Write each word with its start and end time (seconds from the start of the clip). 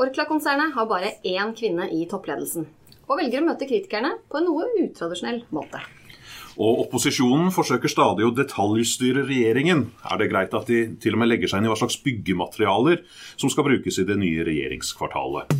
Orkla-konsernet 0.00 0.72
har 0.72 0.86
bare 0.88 1.10
én 1.28 1.50
kvinne 1.52 1.84
i 1.92 2.06
toppledelsen, 2.08 2.64
og 3.04 3.18
velger 3.20 3.42
å 3.42 3.48
møte 3.50 3.66
kritikerne 3.68 4.14
på 4.32 4.38
en 4.40 4.46
noe 4.48 4.64
utradisjonell 4.80 5.42
måte. 5.52 5.82
Og 6.56 6.86
opposisjonen 6.86 7.52
forsøker 7.52 7.92
stadig 7.92 8.24
å 8.24 8.32
detaljstyre 8.32 9.26
regjeringen. 9.28 9.90
Er 10.08 10.16
det 10.22 10.30
greit 10.32 10.56
at 10.56 10.72
de 10.72 10.96
til 11.04 11.16
og 11.16 11.20
med 11.20 11.28
legger 11.28 11.52
seg 11.52 11.60
inn 11.60 11.68
i 11.68 11.72
hva 11.72 11.76
slags 11.82 12.00
byggematerialer 12.04 13.04
som 13.36 13.52
skal 13.52 13.68
brukes 13.68 14.00
i 14.00 14.08
det 14.08 14.16
nye 14.20 14.48
regjeringskvartalet? 14.48 15.52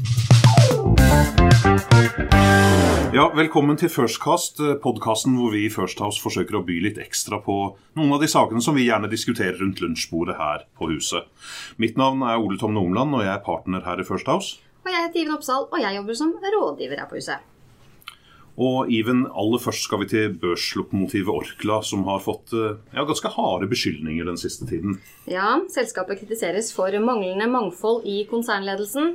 Ja, 3.11 3.24
Velkommen 3.35 3.74
til 3.74 3.90
Firstcast, 3.90 4.61
podkasten 4.85 5.33
hvor 5.35 5.51
vi 5.51 5.65
i 5.67 5.71
First 5.74 5.99
House 5.99 6.22
forsøker 6.22 6.60
å 6.60 6.63
by 6.63 6.77
litt 6.85 6.99
ekstra 7.03 7.40
på 7.42 7.56
noen 7.99 8.13
av 8.15 8.22
de 8.22 8.29
sakene 8.31 8.63
som 8.63 8.79
vi 8.79 8.85
gjerne 8.87 9.10
diskuterer 9.10 9.59
rundt 9.59 9.83
lunsjbordet 9.83 10.37
her 10.38 10.63
på 10.79 10.92
huset. 10.92 11.27
Mitt 11.83 11.99
navn 11.99 12.23
er 12.23 12.38
Ole 12.38 12.60
Tom 12.60 12.77
Nomland, 12.77 13.17
og 13.19 13.24
jeg 13.27 13.33
er 13.35 13.42
partner 13.42 13.83
her 13.83 13.99
i 13.99 14.06
First 14.06 14.31
House. 14.31 14.60
Og 14.87 14.95
jeg 14.95 15.09
heter 15.09 15.24
Iven 15.24 15.35
Oppsal, 15.35 15.67
og 15.67 15.83
jeg 15.83 15.99
jobber 15.99 16.20
som 16.23 16.36
rådgiver 16.55 17.02
her 17.02 17.10
på 17.10 17.19
huset. 17.19 17.49
Og 18.60 18.91
Even, 18.92 19.23
aller 19.41 19.60
først 19.62 19.87
skal 19.87 20.02
vi 20.02 20.09
til 20.10 20.34
børslokomotivet 20.42 21.32
Orkla, 21.32 21.78
som 21.87 22.02
har 22.05 22.20
fått 22.20 22.52
eh, 22.52 22.77
ja, 22.92 23.06
ganske 23.09 23.30
harde 23.33 23.69
beskyldninger 23.70 24.28
den 24.28 24.36
siste 24.41 24.69
tiden. 24.69 24.98
Ja, 25.30 25.55
selskapet 25.73 26.20
kritiseres 26.20 26.69
for 26.77 26.92
manglende 27.00 27.48
mangfold 27.48 28.05
i 28.05 28.19
konsernledelsen. 28.28 29.14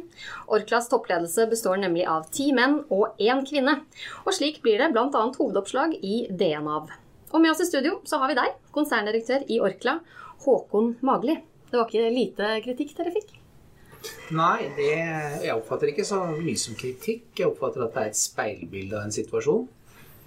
Orklas 0.49 0.90
toppledelse 0.90 1.45
består 1.52 1.77
nemlig 1.84 2.08
av 2.09 2.26
ti 2.34 2.49
menn 2.58 2.80
og 2.90 3.21
én 3.21 3.45
kvinne. 3.45 3.84
Og 4.26 4.34
slik 4.34 4.63
blir 4.66 4.81
det 4.81 4.90
bl.a. 4.95 5.09
hovedoppslag 5.13 5.93
i 6.02 6.26
DNAV. 6.34 6.90
Og 7.30 7.41
med 7.43 7.54
oss 7.54 7.62
i 7.62 7.70
studio 7.70 7.99
så 8.09 8.23
har 8.23 8.34
vi 8.34 8.41
deg, 8.41 8.59
konserndirektør 8.73 9.46
i 9.46 9.62
Orkla, 9.62 9.99
Håkon 10.48 10.96
Magli. 11.05 11.38
Det 11.70 11.77
var 11.77 11.90
ikke 11.91 12.13
lite 12.13 12.54
kritikk 12.66 12.98
dere 12.98 13.13
fikk? 13.13 13.35
Nei, 14.36 14.68
det, 14.77 14.91
jeg 15.45 15.55
oppfatter 15.55 15.91
ikke 15.91 16.05
så 16.08 16.22
mye 16.34 16.58
som 16.59 16.77
kritikk. 16.77 17.27
Jeg 17.38 17.50
oppfatter 17.52 17.86
at 17.86 17.96
det 17.96 18.04
er 18.04 18.13
et 18.13 18.20
speilbilde 18.20 18.98
av 18.98 19.07
en 19.07 19.13
situasjon. 19.16 19.68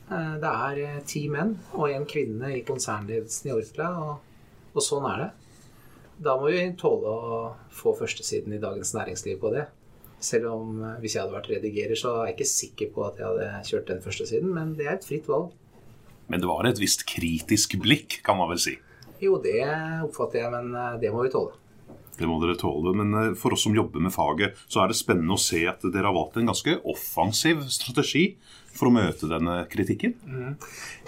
Eh, 0.08 0.34
det 0.40 0.50
er 0.50 0.78
eh, 0.84 1.00
ti 1.08 1.26
menn 1.32 1.54
og 1.74 1.90
en 1.90 2.06
kvinne 2.08 2.54
i 2.56 2.64
konsernledelsen 2.66 3.50
i 3.50 3.54
Orkla, 3.56 3.88
og, 4.00 4.70
og, 4.72 4.80
sånn 4.84 5.08
er 5.10 5.24
det. 5.24 5.28
Da 6.24 6.34
må 6.40 6.48
vi 6.50 6.62
tåle 6.80 7.12
å 7.12 7.42
få 7.74 7.92
førstesiden 7.98 8.56
i 8.56 8.62
Dagens 8.62 8.94
Næringsliv 8.96 9.38
på 9.42 9.52
det. 9.54 9.66
Selv 10.24 10.50
om 10.54 10.80
eh, 10.80 10.96
hvis 11.02 11.16
jeg 11.16 11.24
hadde 11.24 11.36
vært 11.36 11.52
redigerer, 11.52 11.98
så 11.98 12.14
er 12.16 12.30
jeg 12.30 12.38
ikke 12.38 12.50
sikker 12.54 12.92
på 12.94 13.06
at 13.08 13.20
jeg 13.20 13.28
hadde 13.28 13.62
kjørt 13.68 13.92
den 13.92 14.04
førstesiden, 14.04 14.52
men 14.56 14.74
det 14.78 14.88
er 14.88 14.96
et 14.96 15.08
fritt 15.08 15.28
valg. 15.30 15.52
Men 16.28 16.42
det 16.42 16.48
var 16.48 16.68
et 16.68 16.80
visst 16.80 17.04
kritisk 17.08 17.78
blikk, 17.82 18.20
kan 18.24 18.36
man 18.40 18.50
vel 18.52 18.60
si? 18.60 18.76
Jo, 19.20 19.36
det 19.42 19.60
oppfatter 20.06 20.44
jeg, 20.44 20.50
men 20.52 21.00
det 21.02 21.10
må 21.12 21.24
vi 21.24 21.32
tåle. 21.32 21.56
Det 22.18 22.26
må 22.26 22.38
dere 22.42 22.58
tåle. 22.58 22.94
Men 22.98 23.14
eh, 23.14 23.34
for 23.38 23.54
oss 23.54 23.64
som 23.66 23.76
jobber 23.76 24.02
med 24.02 24.14
faget, 24.14 24.58
så 24.66 24.82
er 24.82 24.90
det 24.90 24.98
spennende 24.98 25.36
å 25.36 25.42
se 25.42 25.62
at 25.70 25.84
dere 25.86 26.10
har 26.10 26.16
valgt 26.16 26.38
en 26.40 26.50
ganske 26.50 26.78
offensiv 26.88 27.64
strategi 27.72 28.32
for 28.74 28.90
å 28.90 28.94
møte 28.94 29.30
denne 29.30 29.60
kritikken. 29.70 30.14
Mm. 30.26 30.54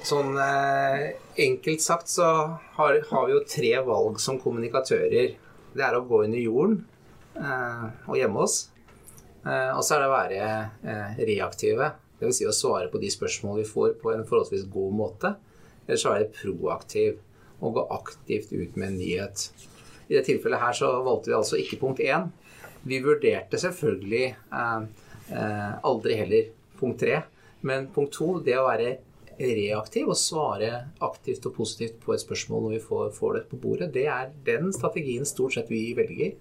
Sånn 0.07 0.35
eh, 0.41 1.07
enkelt 1.47 1.85
sagt 1.85 2.11
så 2.13 2.27
har, 2.79 3.01
har, 3.11 3.27
vi 3.27 3.37
jo 3.37 3.45
tre 3.47 3.75
valg 3.87 4.21
som 4.23 4.41
kommunikatører. 4.43 5.35
Det 5.71 5.87
er 5.87 5.97
å 5.97 6.05
gå 6.07 6.25
under 6.27 6.43
jorden 6.43 6.81
eh, 7.39 7.89
og 8.07 8.19
gjemme 8.19 8.47
oss. 8.47 8.63
Eh, 9.47 9.71
og 9.75 9.83
så 9.87 9.97
er 9.97 10.03
det 10.03 10.11
å 10.11 10.15
være 10.15 10.41
eh, 10.45 11.21
reaktive. 11.31 11.93
Dvs. 12.21 12.41
Si 12.41 12.49
å 12.49 12.55
svare 12.55 12.91
på 12.93 13.01
de 13.01 13.11
spørsmål 13.13 13.63
vi 13.63 13.69
får 13.69 13.97
på 14.03 14.13
en 14.13 14.27
forholdsvis 14.29 14.67
god 14.73 14.97
måte. 14.97 15.35
Eller 15.87 16.01
så 16.01 16.15
er 16.15 16.25
det 16.25 16.37
proaktiv 16.37 17.19
Å 17.61 17.69
gå 17.77 17.83
aktivt 17.93 18.55
ut 18.55 18.77
med 18.81 18.87
en 18.87 18.95
nyhet. 18.97 19.51
I 20.11 20.19
det 20.19 20.25
tilfellet 20.27 20.61
her 20.61 20.75
så 20.75 20.91
valgte 21.07 21.31
vi 21.31 21.39
altså 21.39 21.59
ikke 21.61 21.79
punkt 21.81 22.03
én. 22.03 22.27
Vi 22.83 22.99
vurderte 23.05 23.61
selvfølgelig 23.61 24.25
eh, 24.35 24.81
eh, 25.31 25.71
aldri 25.87 26.17
heller 26.19 26.51
punkt 26.81 27.01
tre. 27.05 27.23
Men 27.67 27.91
punkt 27.95 28.17
to, 28.17 28.33
det 28.43 28.57
å 28.59 28.67
være 28.67 28.97
reaktiv 29.41 30.11
og 30.11 30.19
svare 30.21 30.71
aktivt 31.05 31.47
og 31.49 31.55
positivt 31.57 32.01
på 32.03 32.13
et 32.13 32.23
spørsmål 32.23 32.67
når 32.67 32.75
vi 32.75 32.81
får, 32.85 33.13
får 33.17 33.37
det 33.37 33.45
på 33.49 33.61
bordet, 33.61 33.93
det 33.95 34.05
er 34.13 34.33
den 34.45 34.69
strategien 34.77 35.25
stort 35.29 35.55
sett 35.57 35.71
vi 35.73 35.95
velger. 35.97 36.35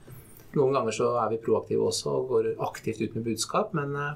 Noen 0.57 0.73
ganger 0.75 0.95
så 0.95 1.11
er 1.21 1.29
vi 1.31 1.43
proaktive 1.43 1.85
også 1.91 2.15
og 2.17 2.31
går 2.33 2.49
aktivt 2.65 3.03
ut 3.03 3.15
med 3.15 3.27
budskap. 3.29 3.75
Men 3.77 3.93
eh, 3.95 4.15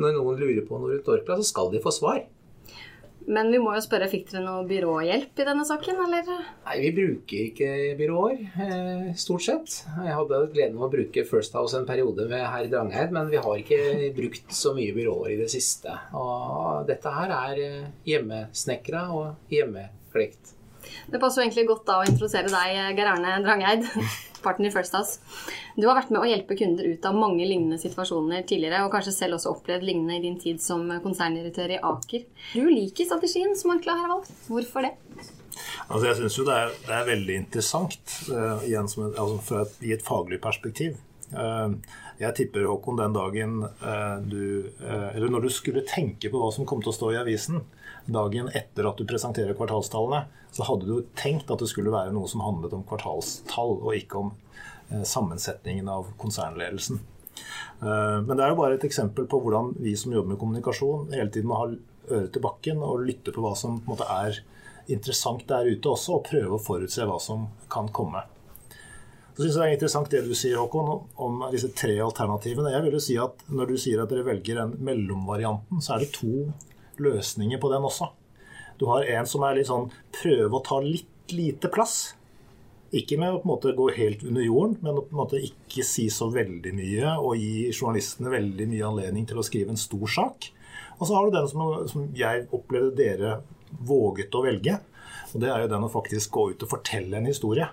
når 0.00 0.14
noen 0.16 0.38
lurer 0.38 0.62
på 0.66 0.78
noe 0.78 0.94
rundt 0.94 1.10
Orkla, 1.10 1.40
så 1.40 1.48
skal 1.50 1.72
de 1.74 1.82
få 1.82 1.92
svar. 1.94 2.22
Men 3.30 3.50
vi 3.54 3.60
må 3.62 3.76
jo 3.76 3.82
spørre, 3.84 4.08
fikk 4.10 4.32
dere 4.32 4.42
noe 4.42 4.64
byråhjelp 4.66 5.38
i 5.38 5.46
denne 5.46 5.64
saken, 5.66 6.00
eller? 6.02 6.30
Nei, 6.66 6.76
vi 6.82 6.90
bruker 6.96 7.44
ikke 7.44 7.68
byråer, 8.00 8.40
eh, 8.64 9.04
stort 9.14 9.44
sett. 9.46 9.76
Jeg 10.02 10.16
hadde 10.16 10.40
gleden 10.54 10.80
av 10.80 10.88
å 10.88 10.90
bruke 10.90 11.24
First 11.28 11.54
House 11.54 11.78
en 11.78 11.86
periode 11.86 12.26
med 12.30 12.42
herr 12.42 12.66
Drangheid, 12.72 13.14
men 13.14 13.30
vi 13.30 13.38
har 13.38 13.60
ikke 13.60 14.10
brukt 14.16 14.50
så 14.56 14.74
mye 14.74 14.94
byråer 14.96 15.36
i 15.36 15.40
det 15.44 15.50
siste. 15.52 15.94
Og 16.18 16.88
dette 16.90 17.12
her 17.14 17.36
er 17.36 17.62
eh, 17.62 17.92
hjemmesnekra 18.10 19.04
og 19.14 19.52
hjemmeklekt. 19.54 20.56
Det 21.10 21.20
passer 21.22 21.42
jo 21.42 21.46
egentlig 21.46 21.68
godt 21.68 21.86
da 21.86 22.00
å 22.00 22.08
introdusere 22.08 22.50
deg, 22.50 22.98
Geir 22.98 23.12
Arne 23.12 23.38
Drangheid 23.44 23.86
partner 24.44 24.72
First 24.74 24.94
House. 24.96 25.18
Du 25.76 25.86
har 25.88 25.98
vært 25.98 26.12
med 26.12 26.22
å 26.22 26.28
hjelpe 26.28 26.56
kunder 26.58 26.86
ut 26.88 27.06
av 27.08 27.16
mange 27.16 27.44
lignende 27.46 27.78
situasjoner 27.80 28.44
tidligere, 28.48 28.84
og 28.84 28.94
kanskje 28.94 29.16
selv 29.16 29.38
også 29.38 29.54
opplevd 29.54 29.86
lignende 29.86 30.18
i 30.18 30.24
din 30.24 30.38
tid 30.40 30.62
som 30.62 30.86
konserndirektør 31.04 31.76
i 31.76 31.80
Aker. 31.90 32.26
Du 32.54 32.68
liker 32.68 33.08
strategien 33.08 33.56
som 33.58 33.74
Ankla 33.76 33.98
har 34.00 34.12
valgt. 34.12 34.32
Hvorfor 34.48 34.86
det? 34.86 34.94
Altså 35.90 36.04
jeg 36.06 36.18
syns 36.20 36.38
jo 36.38 36.46
det 36.46 36.56
er, 36.56 36.76
det 36.86 36.94
er, 36.96 37.08
veldig 37.08 37.36
interessant, 37.42 38.14
uh, 38.30 38.62
igjen 38.66 38.88
et, 38.88 39.18
altså 39.20 39.64
et, 39.64 39.74
i 39.84 39.94
et 39.96 40.04
faglig 40.04 40.40
perspektiv. 40.42 40.96
Uh, 41.30 41.74
jeg 42.20 42.36
tipper, 42.36 42.66
Håkon, 42.68 42.98
den 43.00 43.14
dagen 43.16 43.60
uh, 43.64 44.16
du 44.20 44.66
Eller 44.82 45.30
når 45.30 45.46
du 45.46 45.52
skulle 45.54 45.86
tenke 45.86 46.28
på 46.28 46.40
hva 46.40 46.50
som 46.52 46.66
kom 46.68 46.82
til 46.82 46.90
å 46.90 46.96
stå 46.96 47.12
i 47.14 47.20
avisen 47.20 47.62
dagen 48.14 48.50
etter 48.54 48.88
at 48.88 48.98
du 48.98 49.06
presenterer 49.08 49.56
kvartalstallene, 49.58 50.24
så 50.54 50.66
hadde 50.66 50.88
du 50.88 51.06
tenkt 51.18 51.50
at 51.50 51.62
det 51.62 51.70
skulle 51.70 51.92
være 51.94 52.14
noe 52.14 52.28
som 52.30 52.42
handlet 52.44 52.74
om 52.76 52.84
kvartalstall, 52.88 53.76
og 53.78 53.96
ikke 53.96 54.24
om 54.24 54.32
eh, 54.90 55.04
sammensetningen 55.06 55.88
av 55.90 56.10
konsernledelsen. 56.20 57.00
Eh, 57.80 58.18
men 58.26 58.34
det 58.34 58.44
er 58.44 58.52
jo 58.54 58.60
bare 58.60 58.78
et 58.78 58.88
eksempel 58.88 59.28
på 59.30 59.40
hvordan 59.44 59.74
vi 59.80 59.94
som 59.98 60.14
jobber 60.14 60.34
med 60.34 60.42
kommunikasjon, 60.42 61.12
hele 61.14 61.30
tiden 61.30 61.50
må 61.50 61.60
ha 61.60 61.70
øret 62.10 62.32
til 62.34 62.44
bakken 62.44 62.82
og 62.82 63.06
lytte 63.06 63.34
på 63.34 63.44
hva 63.44 63.54
som 63.58 63.78
på 63.84 63.94
måte, 63.94 64.08
er 64.10 64.42
interessant 64.90 65.46
der 65.48 65.70
ute 65.70 65.92
også, 65.92 66.18
og 66.18 66.26
prøve 66.26 66.56
å 66.56 66.62
forutse 66.62 67.06
hva 67.06 67.18
som 67.22 67.48
kan 67.70 67.90
komme. 67.94 68.24
Så 69.40 69.44
synes 69.44 69.54
jeg 69.56 69.62
Det 69.62 69.68
er 69.70 69.76
interessant 69.78 70.10
det 70.12 70.24
du 70.26 70.34
sier 70.36 70.58
Håkon, 70.58 70.88
om 71.16 71.44
disse 71.52 71.70
tre 71.72 71.94
alternativene. 72.02 72.72
Jeg 72.74 72.82
vil 72.84 72.96
jo 72.98 73.00
si 73.00 73.14
at 73.16 73.44
Når 73.48 73.70
du 73.70 73.76
sier 73.78 74.02
at 74.02 74.10
dere 74.10 74.26
velger 74.26 74.58
den 74.58 74.74
mellomvarianten, 74.84 75.80
så 75.80 75.94
er 75.94 76.04
det 76.04 76.10
to 76.12 76.50
løsninger 77.02 77.60
på 77.60 77.70
den 77.72 77.86
også. 77.86 78.10
Du 78.80 78.86
har 78.88 79.04
en 79.04 79.28
som 79.28 79.44
er 79.44 79.58
litt 79.58 79.68
sånn 79.68 79.90
prøve 80.14 80.56
å 80.56 80.64
ta 80.64 80.80
litt 80.84 81.34
lite 81.34 81.70
plass. 81.72 82.14
Ikke 82.96 83.18
med 83.20 83.34
å 83.34 83.38
på 83.38 83.46
en 83.46 83.52
måte 83.52 83.74
gå 83.76 83.86
helt 83.94 84.24
under 84.26 84.42
jorden, 84.42 84.78
men 84.82 84.98
å 84.98 85.04
på 85.04 85.14
en 85.14 85.20
måte 85.20 85.42
ikke 85.46 85.84
si 85.86 86.08
så 86.10 86.30
veldig 86.32 86.72
mye 86.74 87.12
og 87.20 87.36
gi 87.38 87.68
journalistene 87.70 88.32
veldig 88.32 88.66
mye 88.72 88.88
anledning 88.88 89.28
til 89.30 89.38
å 89.38 89.44
skrive 89.46 89.74
en 89.74 89.80
stor 89.80 90.10
sak. 90.10 90.48
Og 90.98 91.06
så 91.06 91.16
har 91.16 91.26
du 91.26 91.36
den 91.36 91.50
som, 91.50 91.62
som 91.92 92.08
jeg 92.16 92.48
opplevde 92.56 92.96
dere 92.98 93.36
våget 93.86 94.34
å 94.34 94.42
velge. 94.44 94.80
Og 95.30 95.44
det 95.44 95.52
er 95.52 95.62
jo 95.62 95.70
den 95.70 95.86
å 95.86 95.92
faktisk 95.92 96.34
gå 96.34 96.48
ut 96.54 96.66
og 96.66 96.72
fortelle 96.72 97.20
en 97.20 97.30
historie. 97.30 97.68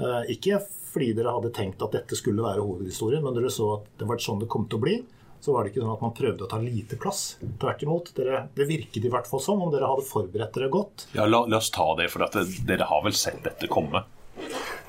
Eh, 0.00 0.32
ikke 0.34 0.62
fordi 0.62 1.12
dere 1.18 1.34
hadde 1.36 1.52
tenkt 1.54 1.82
at 1.84 1.94
dette 1.94 2.16
skulle 2.18 2.42
være 2.42 2.64
hovedhistorien, 2.64 3.22
men 3.22 3.36
dere 3.36 3.52
så 3.52 3.74
at 3.76 3.90
det 4.00 4.08
var 4.08 4.22
sånn 4.22 4.40
det 4.40 4.48
kom 4.50 4.64
til 4.70 4.80
å 4.80 4.84
bli 4.86 4.96
så 5.40 5.54
var 5.54 5.64
det 5.64 5.72
ikke 5.72 5.82
sånn 5.82 5.94
at 5.96 6.04
man 6.04 6.14
prøvde 6.16 6.46
å 6.46 6.50
ta 6.50 6.60
lite 6.62 6.98
plass. 7.00 7.24
Tvert 7.60 7.84
imot. 7.86 8.12
Dere, 8.16 8.44
det 8.56 8.68
virket 8.68 9.04
i 9.04 9.12
hvert 9.12 9.28
fall 9.30 9.42
som 9.44 9.62
om 9.64 9.72
dere 9.72 9.88
hadde 9.88 10.06
forberedt 10.08 10.56
dere 10.56 10.70
godt. 10.72 11.06
Ja, 11.16 11.26
la, 11.28 11.44
la 11.48 11.60
oss 11.60 11.72
ta 11.74 11.88
det, 11.98 12.10
for 12.12 12.26
det, 12.26 12.46
dere 12.68 12.88
har 12.90 13.04
vel 13.06 13.16
sett 13.16 13.42
dette 13.46 13.70
komme? 13.72 14.04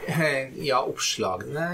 Eh, 0.07 0.50
ja, 0.66 0.79
oppslagene 0.81 1.66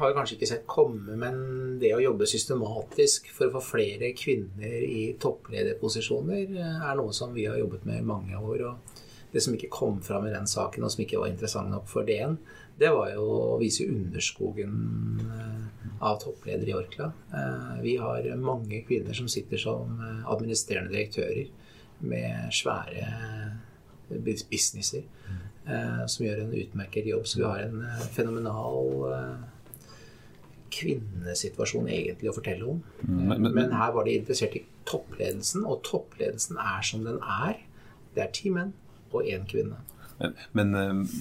har 0.00 0.14
kanskje 0.16 0.38
ikke 0.38 0.48
sett 0.48 0.64
komme, 0.70 1.18
men 1.20 1.76
det 1.82 1.92
å 1.92 2.00
jobbe 2.02 2.28
systematisk 2.28 3.28
for 3.34 3.50
å 3.50 3.58
få 3.58 3.62
flere 3.74 4.14
kvinner 4.16 4.80
i 4.86 5.10
topplederposisjoner 5.20 6.56
eh, 6.56 6.80
er 6.88 6.98
noe 6.98 7.12
som 7.16 7.34
vi 7.36 7.44
har 7.50 7.60
jobbet 7.60 7.84
med 7.88 8.00
i 8.00 8.08
mange 8.08 8.40
år. 8.40 8.64
og 8.72 8.96
Det 9.32 9.42
som 9.44 9.54
ikke 9.54 9.70
kom 9.70 10.00
fram 10.02 10.26
i 10.26 10.32
den 10.34 10.48
saken, 10.50 10.84
og 10.84 10.90
som 10.92 11.04
ikke 11.04 11.20
var 11.20 11.30
interessant 11.30 11.70
nok 11.70 11.86
for 11.90 12.06
DN, 12.06 12.38
det 12.80 12.88
var 12.96 13.10
jo 13.12 13.24
å 13.52 13.58
vise 13.60 13.84
underskogen 13.90 14.74
eh, 15.20 15.90
av 16.06 16.16
toppledere 16.22 16.72
i 16.72 16.76
Orkla. 16.78 17.10
Eh, 17.36 17.74
vi 17.84 17.96
har 18.00 18.26
mange 18.40 18.80
kvinner 18.88 19.16
som 19.16 19.28
sitter 19.28 19.60
som 19.60 20.00
eh, 20.00 20.22
administrerende 20.32 20.94
direktører 20.94 21.50
med 22.00 22.54
svære 22.56 23.04
businesser 24.24 25.04
som 26.08 26.24
gjør 26.24 26.40
en 26.40 26.54
utmerket 26.56 27.06
jobb. 27.06 27.26
Så 27.28 27.38
vi 27.38 27.44
har 27.44 27.60
en 27.62 27.82
fenomenal 28.16 29.04
kvinnesituasjon 30.72 31.90
egentlig 31.92 32.30
å 32.30 32.34
fortelle 32.34 32.66
om. 32.72 32.80
Mm, 33.04 33.18
men, 33.18 33.34
men, 33.36 33.52
men, 33.58 33.74
her 33.76 33.92
var 33.94 34.08
de 34.08 34.16
interessert 34.18 34.56
i 34.58 34.64
toppledelsen, 34.88 35.66
og 35.68 35.84
toppledelsen 35.86 36.58
er 36.62 36.86
som 36.88 37.04
den 37.06 37.20
er. 37.20 37.60
Det 38.16 38.24
er 38.24 38.32
ti 38.34 38.50
menn 38.54 38.72
og 39.16 39.26
én 39.28 39.46
kvinne. 39.50 39.80
Men, 40.20 40.34
men 40.52 40.74
uh, 40.76 41.14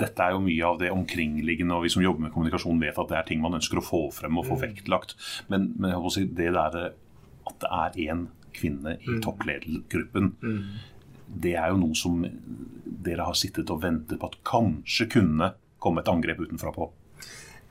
dette 0.00 0.24
er 0.24 0.34
jo 0.34 0.44
mye 0.44 0.70
av 0.70 0.78
det 0.80 0.92
omkringliggende, 0.94 1.76
og 1.76 1.84
vi 1.84 1.92
som 1.92 2.04
jobber 2.04 2.26
med 2.26 2.34
kommunikasjon 2.34 2.80
vet 2.80 3.00
at 3.00 3.10
det 3.10 3.18
er 3.18 3.28
ting 3.28 3.42
man 3.44 3.58
ønsker 3.58 3.80
å 3.80 3.84
få 3.84 4.02
frem 4.14 4.40
og 4.40 4.48
få 4.48 4.56
mm. 4.56 4.62
vektlagt. 4.64 5.16
Men, 5.52 5.72
men 5.76 5.96
si, 6.14 6.24
det 6.24 6.52
der 6.56 6.78
at 7.48 7.58
det 7.62 7.72
er 7.72 7.98
én 8.08 8.28
kvinne 8.56 8.96
i 8.98 9.18
mm. 9.18 9.22
toppledergruppen, 9.24 10.32
mm. 10.40 10.62
det 11.44 11.54
er 11.60 11.72
jo 11.72 11.82
noe 11.82 11.96
som 11.98 12.22
dere 12.84 13.28
har 13.28 13.36
sittet 13.38 13.70
og 13.72 13.82
ventet 13.84 14.20
på 14.20 14.30
at 14.30 14.40
kanskje 14.48 15.08
kunne 15.18 15.52
komme 15.78 16.02
et 16.02 16.10
angrep 16.10 16.40
utenfra 16.42 16.72
på. 16.74 16.88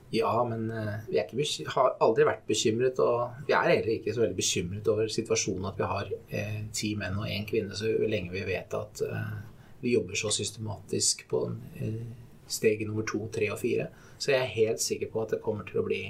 Ja, 0.10 0.31
men 0.48 0.69
uh, 0.72 0.94
vi 1.10 1.19
har 1.68 1.98
aldri 2.00 2.25
vært 2.28 2.48
bekymret. 2.48 3.00
Og 3.04 3.44
vi 3.48 3.56
er 3.58 3.68
heller 3.74 3.92
ikke 3.98 4.14
så 4.16 4.24
veldig 4.24 4.38
bekymret 4.38 4.88
over 4.92 5.12
situasjonen 5.12 5.68
at 5.68 5.81
vi 5.81 5.90
har 5.92 6.14
uh, 6.14 6.62
ti 6.72 6.94
menn 7.00 7.19
og 7.19 7.28
én 7.28 7.48
kvinne, 7.50 7.75
så 7.75 7.92
lenge 8.08 8.31
vi 8.31 8.46
vet 8.48 8.78
at 8.78 9.04
uh, 9.04 9.34
vi 9.81 9.94
jobber 9.94 10.18
så 10.19 10.31
systematisk 10.33 11.27
på 11.29 11.44
steg 12.47 12.85
nummer 12.88 13.06
to, 13.07 13.21
tre 13.33 13.51
og 13.53 13.59
fire. 13.62 13.89
Så 14.18 14.33
jeg 14.33 14.41
er 14.41 14.56
helt 14.56 14.81
sikker 14.81 15.12
på 15.13 15.24
at 15.24 15.35
det 15.35 15.44
kommer 15.45 15.68
til 15.68 15.81
å 15.81 15.85
bli 15.88 16.01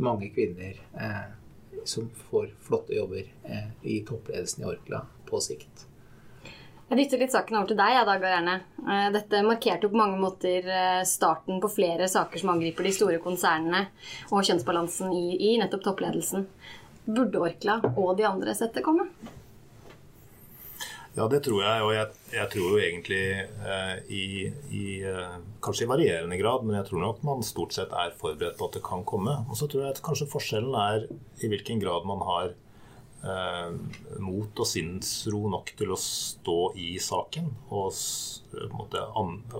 mange 0.00 0.30
kvinner 0.34 0.78
som 1.84 2.06
får 2.30 2.52
flotte 2.62 2.94
jobber 2.94 3.26
i 3.82 4.00
toppledelsen 4.06 4.62
i 4.62 4.68
Orkla 4.70 5.02
på 5.26 5.40
sikt. 5.42 5.90
Jeg 6.90 6.98
dytter 6.98 7.20
litt 7.22 7.30
saken 7.30 7.54
over 7.54 7.68
til 7.70 7.76
deg, 7.78 7.92
ja, 7.94 8.00
Dag 8.02 8.24
Arne. 8.26 8.54
Eh, 8.82 9.04
dette 9.14 9.44
markerte 9.46 9.86
jo 9.86 9.92
på 9.92 9.98
mange 10.00 10.16
måter 10.18 10.64
eh, 10.66 11.02
starten 11.06 11.60
på 11.62 11.68
flere 11.70 12.08
saker 12.10 12.42
som 12.42 12.50
angriper 12.50 12.82
de 12.82 12.90
store 12.96 13.20
konsernene 13.22 13.84
og 14.34 14.42
kjønnsbalansen 14.48 15.12
i, 15.14 15.26
i 15.38 15.52
nettopp 15.60 15.84
toppledelsen. 15.84 16.48
Burde 17.06 17.44
Orkla 17.46 17.78
og 17.92 18.16
de 18.18 18.26
andre 18.26 18.56
sett 18.58 18.82
komme? 18.82 19.06
Ja, 21.16 21.26
det 21.26 21.42
tror 21.42 21.62
jeg. 21.64 21.82
Og 21.82 21.92
jeg, 21.94 22.06
jeg 22.36 22.50
tror 22.52 22.66
jo 22.70 22.80
egentlig 22.80 23.22
eh, 23.42 23.94
i, 24.14 24.24
i 24.70 24.84
eh, 25.10 25.36
Kanskje 25.64 25.84
i 25.86 25.90
varierende 25.90 26.38
grad, 26.40 26.64
men 26.64 26.78
jeg 26.78 26.86
tror 26.88 27.02
nok 27.02 27.24
man 27.26 27.44
stort 27.46 27.74
sett 27.76 27.92
er 27.92 28.14
forberedt 28.20 28.58
på 28.60 28.70
at 28.70 28.78
det 28.78 28.84
kan 28.86 29.02
komme. 29.08 29.40
Og 29.50 29.58
så 29.58 29.68
tror 29.68 29.84
jeg 29.84 29.96
at 29.96 30.02
kanskje 30.06 30.30
forskjellen 30.30 30.76
er 30.78 31.08
i 31.42 31.50
hvilken 31.50 31.82
grad 31.82 32.06
man 32.08 32.22
har 32.28 32.52
eh, 32.54 33.74
mot 34.22 34.62
og 34.62 34.70
sinnsro 34.70 35.42
nok 35.52 35.74
til 35.80 35.92
å 35.92 36.00
stå 36.00 36.58
i 36.78 36.94
saken 37.02 37.50
og 37.68 37.90
måtte 38.74 39.02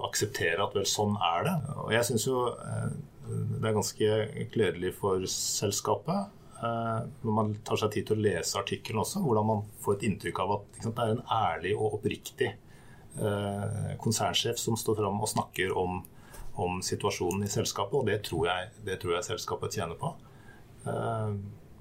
akseptere 0.07 0.63
at 0.65 0.75
vel, 0.79 0.87
sånn 0.89 1.19
er 1.19 1.49
det. 1.51 1.57
Og 1.83 1.95
jeg 1.95 2.13
syns 2.13 2.29
jo 2.31 2.47
eh, 2.55 2.91
det 3.31 3.67
er 3.69 3.77
ganske 3.77 4.21
gledelig 4.55 4.95
for 4.99 5.27
selskapet. 5.31 6.31
Eh, 6.63 7.03
når 7.23 7.33
man 7.33 7.53
tar 7.65 7.79
seg 7.81 7.95
tid 7.95 8.09
til 8.09 8.19
å 8.19 8.25
lese 8.27 8.59
artikkelen 8.61 9.01
også, 9.01 9.23
hvordan 9.25 9.47
man 9.49 9.63
får 9.81 9.97
et 9.97 10.03
inntrykk 10.11 10.43
av 10.45 10.57
at 10.59 10.83
sant, 10.83 10.99
det 10.99 11.07
er 11.07 11.15
en 11.15 11.23
ærlig 11.33 11.73
og 11.77 11.97
oppriktig 11.97 12.51
eh, 12.51 13.95
konsernsjef 14.03 14.61
som 14.61 14.77
står 14.77 14.99
fram 15.01 15.23
og 15.25 15.31
snakker 15.33 15.73
om, 15.73 16.03
om, 16.61 16.83
situasjonen 16.85 17.47
i 17.47 17.53
selskapet, 17.53 17.97
og 17.97 18.11
det 18.11 18.19
tror 18.29 18.51
jeg, 18.51 18.69
det 18.85 18.99
tror 19.01 19.17
jeg 19.17 19.29
selskapet 19.31 19.81
tjener 19.81 19.97
på. 20.01 20.13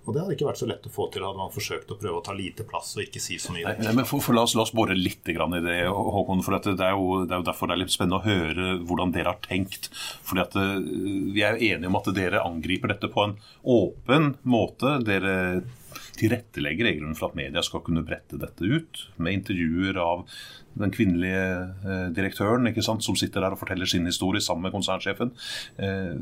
Og 0.09 0.15
det 0.15 0.23
hadde 0.23 0.33
ikke 0.33 0.47
vært 0.47 0.61
så 0.63 0.67
lett 0.69 0.87
å 0.89 0.91
få 0.93 1.05
til 1.13 1.21
hadde 1.21 1.37
man 1.37 1.51
forsøkt 1.53 1.91
å 1.93 1.97
prøve 1.99 2.17
å 2.17 2.23
ta 2.25 2.33
lite 2.33 2.65
plass 2.65 2.95
og 2.97 3.03
ikke 3.03 3.21
si 3.21 3.37
så 3.37 3.53
mye. 3.53 3.75
Nei, 3.77 3.93
men 3.93 4.07
for, 4.09 4.23
for 4.25 4.33
la, 4.33 4.41
oss, 4.47 4.55
la, 4.57 4.65
oss, 4.65 4.73
bore 4.73 4.97
litt 4.97 5.29
i 5.29 5.35
det, 5.37 5.75
Håkon. 5.85 6.41
for 6.41 6.57
det 6.57 6.73
er, 6.73 6.95
jo, 6.97 7.19
det 7.27 7.35
er, 7.35 7.43
jo, 7.43 7.45
derfor 7.45 7.69
det 7.69 7.75
er 7.75 7.81
litt 7.83 7.93
spennende 7.93 8.17
å 8.17 8.25
høre 8.25 8.71
hvordan 8.89 9.13
dere 9.13 9.35
har 9.35 9.43
tenkt. 9.45 9.91
Fordi 10.25 10.41
at 10.47 10.57
eh, 10.57 10.77
Vi 11.35 11.43
er 11.45 11.59
jo 11.59 11.75
enige 11.75 11.91
om 11.91 11.99
at 11.99 12.09
dere 12.17 12.41
angriper 12.41 12.95
dette 12.95 13.11
på 13.13 13.27
en 13.27 13.37
åpen 13.69 14.33
måte. 14.49 14.97
Dere 15.05 15.35
tilrettelegger 16.19 16.89
reglene 16.89 17.17
for 17.17 17.29
at 17.29 17.37
media 17.37 17.61
skal 17.65 17.83
kunne 17.85 18.03
brette 18.05 18.39
dette 18.41 18.65
ut, 18.65 19.05
med 19.21 19.39
intervjuer 19.39 20.01
av 20.01 20.25
den 20.79 20.93
kvinnelige 20.95 21.45
eh, 21.85 22.05
direktøren 22.15 22.69
ikke 22.69 22.83
sant, 22.85 23.03
som 23.05 23.17
sitter 23.19 23.43
der 23.43 23.55
og 23.55 23.61
forteller 23.61 23.89
sin 23.89 24.07
historie 24.09 24.41
sammen 24.43 24.67
med 24.67 24.75
konsernsjefen. 24.75 25.33
Eh, 25.79 26.15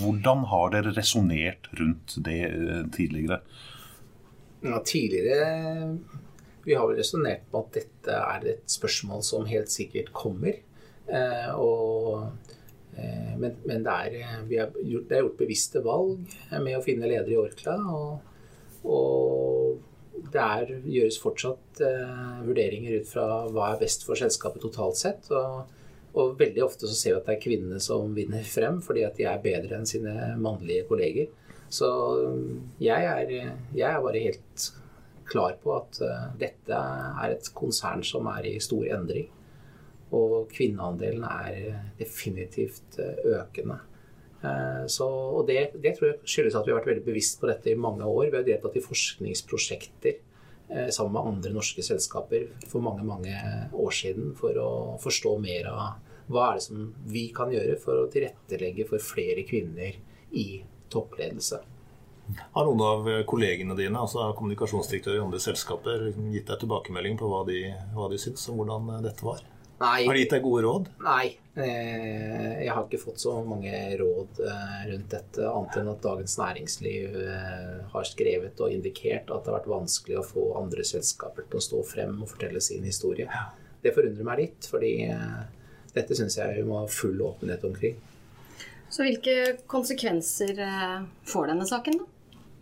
hvordan 0.00 0.46
har 0.52 0.72
dere 0.74 0.94
resonnert 0.96 1.70
rundt 1.80 2.16
det 2.26 2.40
eh, 2.48 2.82
tidligere? 2.94 3.42
Ja, 4.62 4.78
tidligere 4.86 5.98
Vi 6.62 6.74
har 6.78 6.86
vel 6.86 7.00
resonnert 7.00 7.48
på 7.50 7.64
at 7.64 7.78
dette 7.80 8.18
er 8.18 8.44
et 8.52 8.70
spørsmål 8.70 9.24
som 9.26 9.48
helt 9.50 9.72
sikkert 9.72 10.12
kommer. 10.14 10.60
og 11.58 12.28
men, 13.38 13.56
men 13.66 13.82
det, 13.82 13.90
er, 13.90 14.12
gjort, 14.46 15.08
det, 15.08 15.16
er, 15.16 15.24
gjort, 15.24 15.38
bevisste 15.40 15.82
valg 15.82 16.36
med 16.52 16.76
å 16.76 16.84
finne 16.84 17.08
leder 17.10 17.32
i 17.32 17.40
Orkla. 17.40 17.74
Og, 17.90 18.20
og 18.86 19.80
det 20.30 20.40
er, 20.42 20.72
gjøres 20.86 21.18
fortsatt 21.22 21.82
eh, 21.84 22.42
vurderinger 22.46 23.00
ut 23.00 23.08
fra 23.10 23.26
hva 23.50 23.72
er 23.72 23.80
best 23.82 24.06
for 24.06 24.18
selskapet 24.18 24.62
totalt 24.64 25.00
sett. 25.00 25.30
Og, 25.34 25.78
og, 26.12 26.34
veldig 26.38 26.64
ofte 26.64 26.88
så 26.88 26.96
ser 26.96 27.14
vi 27.14 27.20
at 27.20 27.30
det 27.30 27.36
er 27.36 27.42
kvinnene 27.42 27.80
som 27.82 28.14
vinner 28.16 28.44
frem 28.46 28.80
fordi 28.84 29.06
at 29.08 29.18
de 29.18 29.26
er 29.28 29.42
bedre 29.44 29.78
enn 29.78 29.88
sine 29.88 30.32
mannlige 30.40 30.86
kolleger. 30.90 31.32
Så 31.72 31.88
jeg 32.82 33.06
er, 33.08 33.30
jeg 33.72 33.88
er 33.88 34.02
bare 34.04 34.20
helt 34.20 34.66
klar 35.24 35.54
på 35.62 35.72
at 35.78 36.02
uh, 36.04 36.26
dette 36.36 36.76
er 36.76 37.32
et 37.32 37.48
konsern 37.56 38.02
som 38.04 38.28
er 38.28 38.50
i 38.50 38.58
stor 38.60 38.84
endring. 38.92 39.30
Og 40.12 40.50
kvinneandelen 40.52 41.24
er 41.24 41.86
definitivt 41.96 43.00
uh, 43.00 43.38
økende. 43.38 43.78
Eh, 44.42 44.86
så, 44.86 45.06
og 45.06 45.46
det, 45.46 45.70
det, 45.78 45.94
tror 45.96 46.08
jeg 46.10 46.20
skyldes 46.26 46.58
at 46.58 46.66
vi 46.66 46.74
har 46.74 46.80
vært 46.80 46.90
veldig 46.90 47.06
bevisst 47.06 47.40
på 47.40 47.48
dette 47.50 47.70
i 47.70 47.78
mange 47.78 48.06
år. 48.06 48.30
Vi 48.30 48.38
har 48.40 48.46
deltatt 48.46 48.78
i 48.78 48.84
forskningsprosjekter 48.84 50.16
eh, 50.16 50.88
sammen 50.94 51.14
med 51.16 51.28
andre 51.32 51.52
norske 51.54 51.84
selskaper 51.86 52.48
for 52.66 52.84
mange 52.84 53.06
mange 53.06 53.36
år 53.72 53.94
siden 53.94 54.32
for 54.38 54.58
å 54.58 54.72
forstå 55.02 55.36
mer 55.42 55.70
av 55.70 55.84
hva 56.32 56.48
er 56.48 56.58
det 56.58 56.64
som 56.64 56.88
vi 57.12 57.26
kan 57.34 57.52
gjøre 57.52 57.76
for 57.82 58.04
å 58.04 58.10
tilrettelegge 58.10 58.86
for 58.88 59.02
flere 59.02 59.44
kvinner 59.46 59.98
i 60.38 60.46
toppledelse. 60.92 61.60
Har 62.54 62.64
noen 62.64 62.82
av 62.86 63.08
kollegene 63.28 63.74
dine, 63.76 63.98
altså 63.98 64.30
kommunikasjonsdirektører 64.38 65.18
i 65.18 65.24
andre 65.24 65.40
selskaper, 65.42 66.06
gitt 66.32 66.48
deg 66.48 66.62
tilbakemelding 66.62 67.18
på 67.20 67.28
hva 67.28 67.42
de, 67.48 67.64
hva 67.92 68.06
de 68.08 68.20
syns 68.22 68.46
om 68.48 68.62
hvordan 68.62 69.02
dette 69.04 69.26
var? 69.26 69.42
Nei. 69.82 70.04
Har 70.06 70.14
de 70.14 70.22
gitt 70.22 70.34
deg 70.36 70.44
gode 70.44 70.62
råd? 70.66 70.90
Nei. 71.02 71.32
Eh, 71.52 72.62
jeg 72.64 72.72
har 72.72 72.86
ikke 72.86 73.00
fått 73.02 73.20
så 73.20 73.34
mange 73.44 73.72
råd 74.00 74.38
eh, 74.46 74.76
rundt 74.88 75.10
dette, 75.12 75.48
annet 75.48 75.78
enn 75.80 75.90
at 75.92 76.04
Dagens 76.04 76.36
Næringsliv 76.40 77.18
eh, 77.20 77.74
har 77.92 78.06
skrevet 78.08 78.62
og 78.62 78.72
indikert 78.72 79.28
at 79.28 79.42
det 79.42 79.52
har 79.52 79.58
vært 79.58 79.72
vanskelig 79.72 80.20
å 80.20 80.24
få 80.24 80.46
andre 80.62 80.86
selskaper 80.86 81.48
til 81.48 81.60
å 81.60 81.66
stå 81.66 81.82
frem 81.90 82.14
og 82.22 82.30
fortelle 82.30 82.62
sin 82.64 82.86
historie. 82.88 83.28
Det 83.82 83.92
forundrer 83.96 84.28
meg 84.28 84.40
litt, 84.44 84.70
fordi 84.70 84.94
dette 85.92 86.16
syns 86.16 86.38
jeg 86.38 86.60
vi 86.60 86.64
må 86.68 86.78
ha 86.78 86.86
full 86.88 87.18
åpenhet 87.26 87.64
omkring. 87.66 87.98
Så 88.92 89.02
hvilke 89.02 89.56
konsekvenser 89.66 90.60
får 91.26 91.50
denne 91.50 91.66
saken, 91.66 91.98
da? 92.04 92.11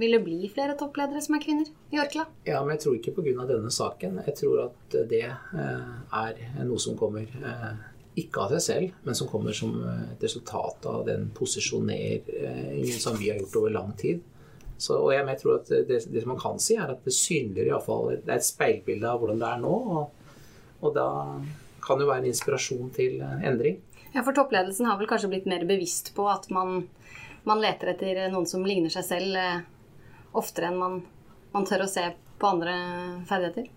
Vil 0.00 0.16
det 0.16 0.22
bli 0.24 0.48
flere 0.48 0.72
toppledere 0.80 1.20
som 1.20 1.34
er 1.36 1.42
kvinner 1.44 1.66
i 1.92 1.98
Orkla? 2.00 2.24
Ja, 2.46 2.62
men 2.64 2.72
jeg 2.72 2.80
tror 2.86 2.94
ikke 2.96 3.12
pga. 3.18 3.44
denne 3.50 3.70
saken. 3.70 4.20
Jeg 4.24 4.36
tror 4.38 4.60
at 4.62 4.94
det 5.10 5.26
eh, 5.28 5.90
er 6.22 6.38
noe 6.64 6.80
som 6.80 6.96
kommer 6.96 7.26
eh, 7.28 7.74
ikke 8.22 8.46
av 8.46 8.54
seg 8.54 8.62
selv, 8.64 8.94
men 9.04 9.18
som 9.18 9.28
kommer 9.28 9.52
som 9.52 9.74
et 9.84 10.22
resultat 10.24 10.86
av 10.88 11.02
den 11.04 11.28
posisjoneringen 11.36 12.96
som 13.02 13.18
vi 13.20 13.28
har 13.28 13.42
gjort 13.42 13.58
over 13.60 13.74
lang 13.74 13.90
tid. 14.00 14.22
Så, 14.80 14.96
og 14.96 15.12
jeg, 15.12 15.26
jeg, 15.28 15.40
tror 15.42 15.58
at 15.58 15.68
det, 15.90 15.98
det, 16.08 16.22
man 16.24 16.40
kan 16.40 16.56
si, 16.56 16.78
er 16.80 16.94
at 16.94 17.04
det 17.04 17.12
synliggjør 17.12 17.68
iallfall 17.68 18.06
Det 18.14 18.32
er 18.32 18.38
et 18.38 18.46
speilbilde 18.46 19.10
av 19.10 19.20
hvordan 19.20 19.42
det 19.42 19.50
er 19.50 19.60
nå. 19.60 19.74
Og, 19.98 20.30
og 20.80 20.94
da 20.96 21.08
kan 21.84 22.00
det 22.00 22.06
jo 22.06 22.12
være 22.14 22.24
en 22.24 22.30
inspirasjon 22.30 22.88
til 22.96 23.20
endring. 23.20 23.76
Ja, 24.14 24.24
For 24.24 24.32
toppledelsen 24.32 24.88
har 24.88 24.96
vel 24.96 25.10
kanskje 25.10 25.28
blitt 25.34 25.50
mer 25.50 25.68
bevisst 25.68 26.14
på 26.16 26.24
at 26.32 26.48
man, 26.48 26.86
man 27.44 27.60
leter 27.60 27.92
etter 27.92 28.24
noen 28.32 28.48
som 28.48 28.64
ligner 28.64 28.96
seg 28.96 29.04
selv 29.06 29.36
eh, 29.36 29.60
oftere 30.36 30.70
enn 30.70 30.78
man, 30.80 31.02
man 31.54 31.66
tør 31.68 31.86
å 31.86 31.90
se 31.90 32.06
på 32.40 32.48
andre 32.54 32.74
ferdigheter? 33.28 33.68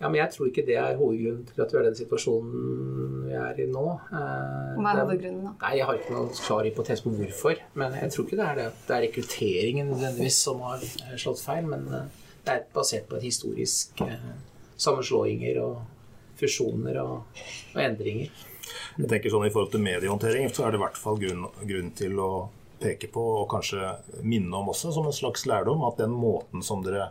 Ja, 0.00 0.08
men 0.08 0.16
jeg 0.16 0.32
tror 0.32 0.48
ikke 0.48 0.62
det 0.64 0.76
er 0.80 0.94
hovedgrunnen 0.96 1.42
til 1.44 1.60
at 1.60 1.72
vi 1.74 1.76
er 1.76 1.82
i 1.84 1.88
den 1.90 1.96
situasjonen 1.98 3.26
vi 3.26 3.34
er 3.36 3.58
i 3.60 3.66
nå. 3.68 3.82
Eh, 4.08 4.78
Hva 4.80 4.94
er 4.94 5.00
hovedgrunnen 5.02 5.42
da? 5.44 5.52
Nei, 5.60 5.72
Jeg 5.76 5.88
har 5.90 5.98
ikke 5.98 6.14
noen 6.16 6.30
klar 6.38 6.64
hypotese 6.64 7.04
på 7.04 7.12
hvorfor. 7.18 7.60
Men 7.76 7.98
jeg 7.98 8.14
tror 8.14 8.24
ikke 8.24 8.38
det 8.40 8.46
er 8.46 8.56
det 8.56 8.64
at 8.70 8.80
det 8.88 8.96
er 8.96 9.04
rekrutteringen 9.04 9.90
nødvendigvis 9.92 10.38
som 10.46 10.62
har 10.64 10.80
eh, 10.80 11.16
slått 11.20 11.42
feil. 11.44 11.68
Men 11.68 11.84
eh, 11.98 12.06
det 12.46 12.54
er 12.54 12.64
basert 12.72 13.10
på 13.10 13.18
et 13.20 13.26
historisk 13.28 14.00
sammenslåinger 14.80 15.60
og 15.60 15.82
fusjoner 16.40 16.96
og, 17.02 17.42
og 17.74 17.82
endringer. 17.84 18.32
Jeg 18.96 19.08
tenker 19.10 19.32
sånn 19.32 19.44
I 19.44 19.52
forhold 19.52 19.74
til 19.74 19.84
mediehåndtering 19.84 20.48
så 20.54 20.64
er 20.64 20.72
det 20.72 20.80
i 20.80 20.82
hvert 20.86 20.98
fall 21.00 21.20
grunn, 21.20 21.44
grunn 21.68 21.92
til 21.98 22.16
å 22.24 22.30
peke 22.80 23.10
på, 23.12 23.24
og 23.42 23.50
kanskje 23.52 23.94
minne 24.22 24.56
om 24.56 24.70
også, 24.72 24.92
som 24.94 25.08
en 25.08 25.16
slags 25.16 25.46
lærdom, 25.48 25.84
at 25.88 26.00
den 26.00 26.14
måten 26.16 26.64
som 26.64 26.84
dere 26.84 27.10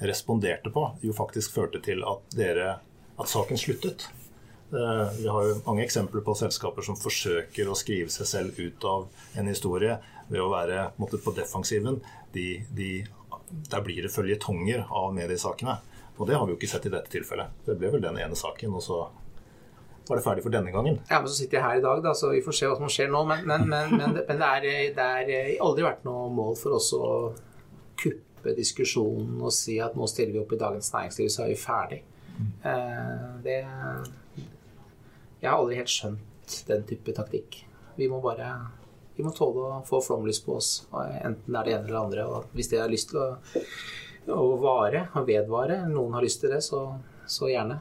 responderte 0.00 0.72
på, 0.72 0.86
jo 1.04 1.12
faktisk 1.12 1.54
førte 1.54 1.82
til 1.84 2.04
at, 2.08 2.24
dere, 2.36 2.78
at 3.20 3.28
saken 3.28 3.60
sluttet. 3.60 4.08
Eh, 4.72 5.06
vi 5.18 5.28
har 5.28 5.46
jo 5.48 5.60
mange 5.66 5.84
eksempler 5.84 6.24
på 6.24 6.34
selskaper 6.38 6.86
som 6.86 6.98
forsøker 6.98 7.68
å 7.68 7.76
skrive 7.78 8.12
seg 8.12 8.28
selv 8.28 8.60
ut 8.60 8.86
av 8.88 9.08
en 9.36 9.50
historie 9.50 9.98
ved 10.30 10.40
å 10.40 10.50
være 10.52 10.90
måtte, 11.02 11.20
på 11.20 11.34
defensiven. 11.36 12.00
De, 12.32 12.62
de, 12.70 12.90
der 13.50 13.84
blir 13.84 14.06
det 14.06 14.14
følgetonger 14.14 14.86
av 14.88 15.12
mediesakene. 15.16 15.80
Og 16.20 16.28
det 16.28 16.36
har 16.36 16.46
vi 16.46 16.54
jo 16.54 16.60
ikke 16.60 16.70
sett 16.70 16.86
i 16.86 16.92
dette 16.92 17.10
tilfellet. 17.12 17.62
Det 17.66 17.76
ble 17.80 17.90
vel 17.94 18.04
den 18.04 18.18
ene 18.20 18.36
saken, 18.36 18.76
og 18.76 18.84
så 18.84 19.00
var 20.08 20.18
det 20.18 20.24
ferdig 20.24 20.42
for 20.44 20.54
denne 20.54 20.72
gangen. 20.74 20.98
Ja, 21.10 21.20
men 21.20 21.28
så 21.30 21.36
sitter 21.36 21.58
jeg 21.58 21.66
her 21.66 21.78
i 21.78 21.84
dag, 21.84 22.02
da, 22.04 22.14
så 22.16 22.32
vi 22.32 22.42
får 22.44 22.56
se 22.56 22.70
hva 22.70 22.78
som 22.78 22.90
skjer 22.90 23.12
nå. 23.12 23.22
Men, 23.28 23.44
men, 23.46 23.68
men, 23.70 23.94
men, 24.00 24.16
det, 24.16 25.04
er 25.04 25.60
aldri 25.62 25.86
vært 25.86 26.06
noe 26.08 26.26
mål 26.34 26.56
for 26.58 26.78
oss 26.80 26.90
å 26.96 27.10
kuppe 28.00 28.56
diskusjonen 28.56 29.38
og 29.44 29.52
si 29.54 29.76
at 29.82 29.96
nå 29.98 30.08
stiller 30.10 30.38
vi 30.38 30.42
opp 30.42 30.56
i 30.56 30.60
Dagens 30.60 30.90
Næringsliv, 30.94 31.30
så 31.30 31.44
er 31.44 31.52
vi 31.52 31.60
ferdig. 31.60 32.02
Eh, 32.64 33.24
det 33.44 33.58
Jeg 35.40 35.48
har 35.48 35.58
aldri 35.58 35.78
helt 35.78 35.92
skjønt 35.92 36.60
den 36.68 36.84
type 36.88 37.14
taktikk. 37.16 37.62
Vi 37.96 38.08
må 38.08 38.20
bare 38.24 38.54
vi 39.20 39.24
må 39.26 39.34
tåle 39.36 39.66
å 39.66 39.78
få 39.84 39.98
flomlys 40.00 40.38
på 40.40 40.54
oss, 40.56 40.68
enten 40.96 41.52
det 41.52 41.58
er 41.60 41.66
det 41.66 41.72
ene 41.74 41.82
eller 41.84 41.92
det 41.92 42.00
andre. 42.00 42.22
Og 42.24 42.54
hvis 42.56 42.70
det 42.72 42.78
har 42.80 42.88
lyst 42.88 43.10
til 43.10 43.20
å, 43.20 43.26
å 44.32 44.44
vare 44.62 45.02
og 45.12 45.26
vedvare, 45.28 45.82
noen 45.90 46.16
har 46.16 46.24
lyst 46.24 46.40
til 46.40 46.54
det, 46.54 46.62
så, 46.64 46.86
så 47.28 47.50
gjerne. 47.50 47.76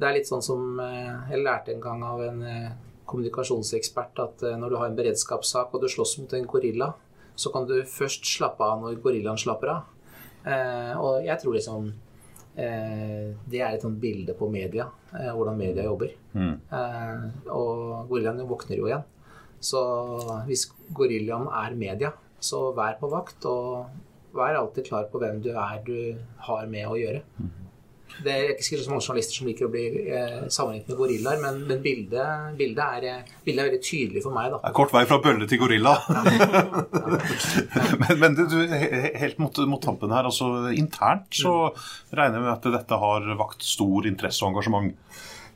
Det 0.00 0.08
er 0.08 0.16
litt 0.16 0.28
sånn 0.30 0.44
som 0.44 0.78
eh, 0.80 1.12
jeg 1.28 1.44
lærte 1.44 1.74
en 1.74 1.82
gang 1.84 2.02
av 2.06 2.22
en 2.24 2.40
eh, 2.48 2.68
kommunikasjonsekspert 3.10 4.22
at 4.24 4.44
eh, 4.48 4.56
når 4.56 4.72
du 4.72 4.76
har 4.80 4.88
en 4.88 4.96
beredskapssak 4.96 5.74
og 5.76 5.82
du 5.82 5.90
slåss 5.92 6.16
mot 6.22 6.32
en 6.36 6.46
gorilla, 6.48 6.94
så 7.36 7.52
kan 7.52 7.66
du 7.68 7.76
først 7.84 8.24
slappe 8.24 8.64
av 8.64 8.80
når 8.80 9.00
gorillaen 9.04 9.40
slapper 9.40 9.72
av. 9.72 9.96
Og 11.00 11.24
jeg 11.24 11.36
tror 11.40 11.54
liksom 11.56 11.86
det 12.52 13.60
er 13.62 13.76
et 13.76 13.84
sånt 13.84 14.00
bilde 14.02 14.34
på 14.36 14.48
media, 14.52 14.84
hvordan 15.08 15.56
media 15.56 15.86
jobber. 15.86 16.10
Mm. 16.34 16.58
Og 17.54 18.10
gorillaen 18.10 18.42
våkner 18.50 18.80
jo 18.82 18.90
igjen. 18.90 19.06
Så 19.64 19.80
hvis 20.50 20.66
gorillaen 20.96 21.48
er 21.62 21.78
media, 21.80 22.12
så 22.36 22.66
vær 22.76 22.98
på 23.00 23.08
vakt, 23.14 23.46
og 23.48 24.36
vær 24.36 24.58
alltid 24.58 24.90
klar 24.90 25.08
på 25.08 25.22
hvem 25.22 25.40
du 25.44 25.52
er 25.54 25.80
du 25.86 25.96
har 26.50 26.68
med 26.68 26.90
å 26.90 26.98
gjøre. 26.98 27.24
Mm. 27.38 27.59
Det 28.24 28.32
er 28.34 28.50
ikke 28.54 28.80
så 28.80 28.92
mange 28.92 29.04
journalister 29.04 29.38
som 29.38 29.48
liker 29.48 29.66
å 29.66 29.72
bli 29.72 29.84
eh, 30.10 30.36
sammenlignet 30.52 30.90
med 30.90 30.98
gorillaer, 30.98 31.40
men, 31.42 31.60
men 31.68 31.82
bildet, 31.84 32.50
bildet, 32.58 32.82
er, 32.84 33.06
eh, 33.08 33.32
bildet, 33.46 33.62
er, 33.62 33.70
veldig 33.70 33.82
tydelig 33.86 34.24
for 34.24 34.36
meg. 34.36 34.50
Da. 34.52 34.60
Det 34.60 34.70
er 34.72 34.76
kort 34.80 34.94
vei 34.94 35.04
fra 35.08 35.20
bølle 35.24 35.48
til 35.50 35.62
gorilla. 35.62 35.94
men, 38.02 38.14
men 38.22 38.38
du, 38.40 38.58
helt 38.68 39.40
mot, 39.42 39.62
mot, 39.70 39.82
tampen 39.84 40.12
her, 40.14 40.28
altså 40.28 40.70
internt 40.74 41.30
så 41.40 41.54
regner 42.12 42.40
jeg 42.40 42.46
med 42.46 42.54
at 42.54 42.70
dette 42.76 43.00
har 43.04 43.30
vakt 43.40 43.64
stor 43.66 44.08
interesse 44.10 44.44
og 44.44 44.52
engasjement? 44.52 44.92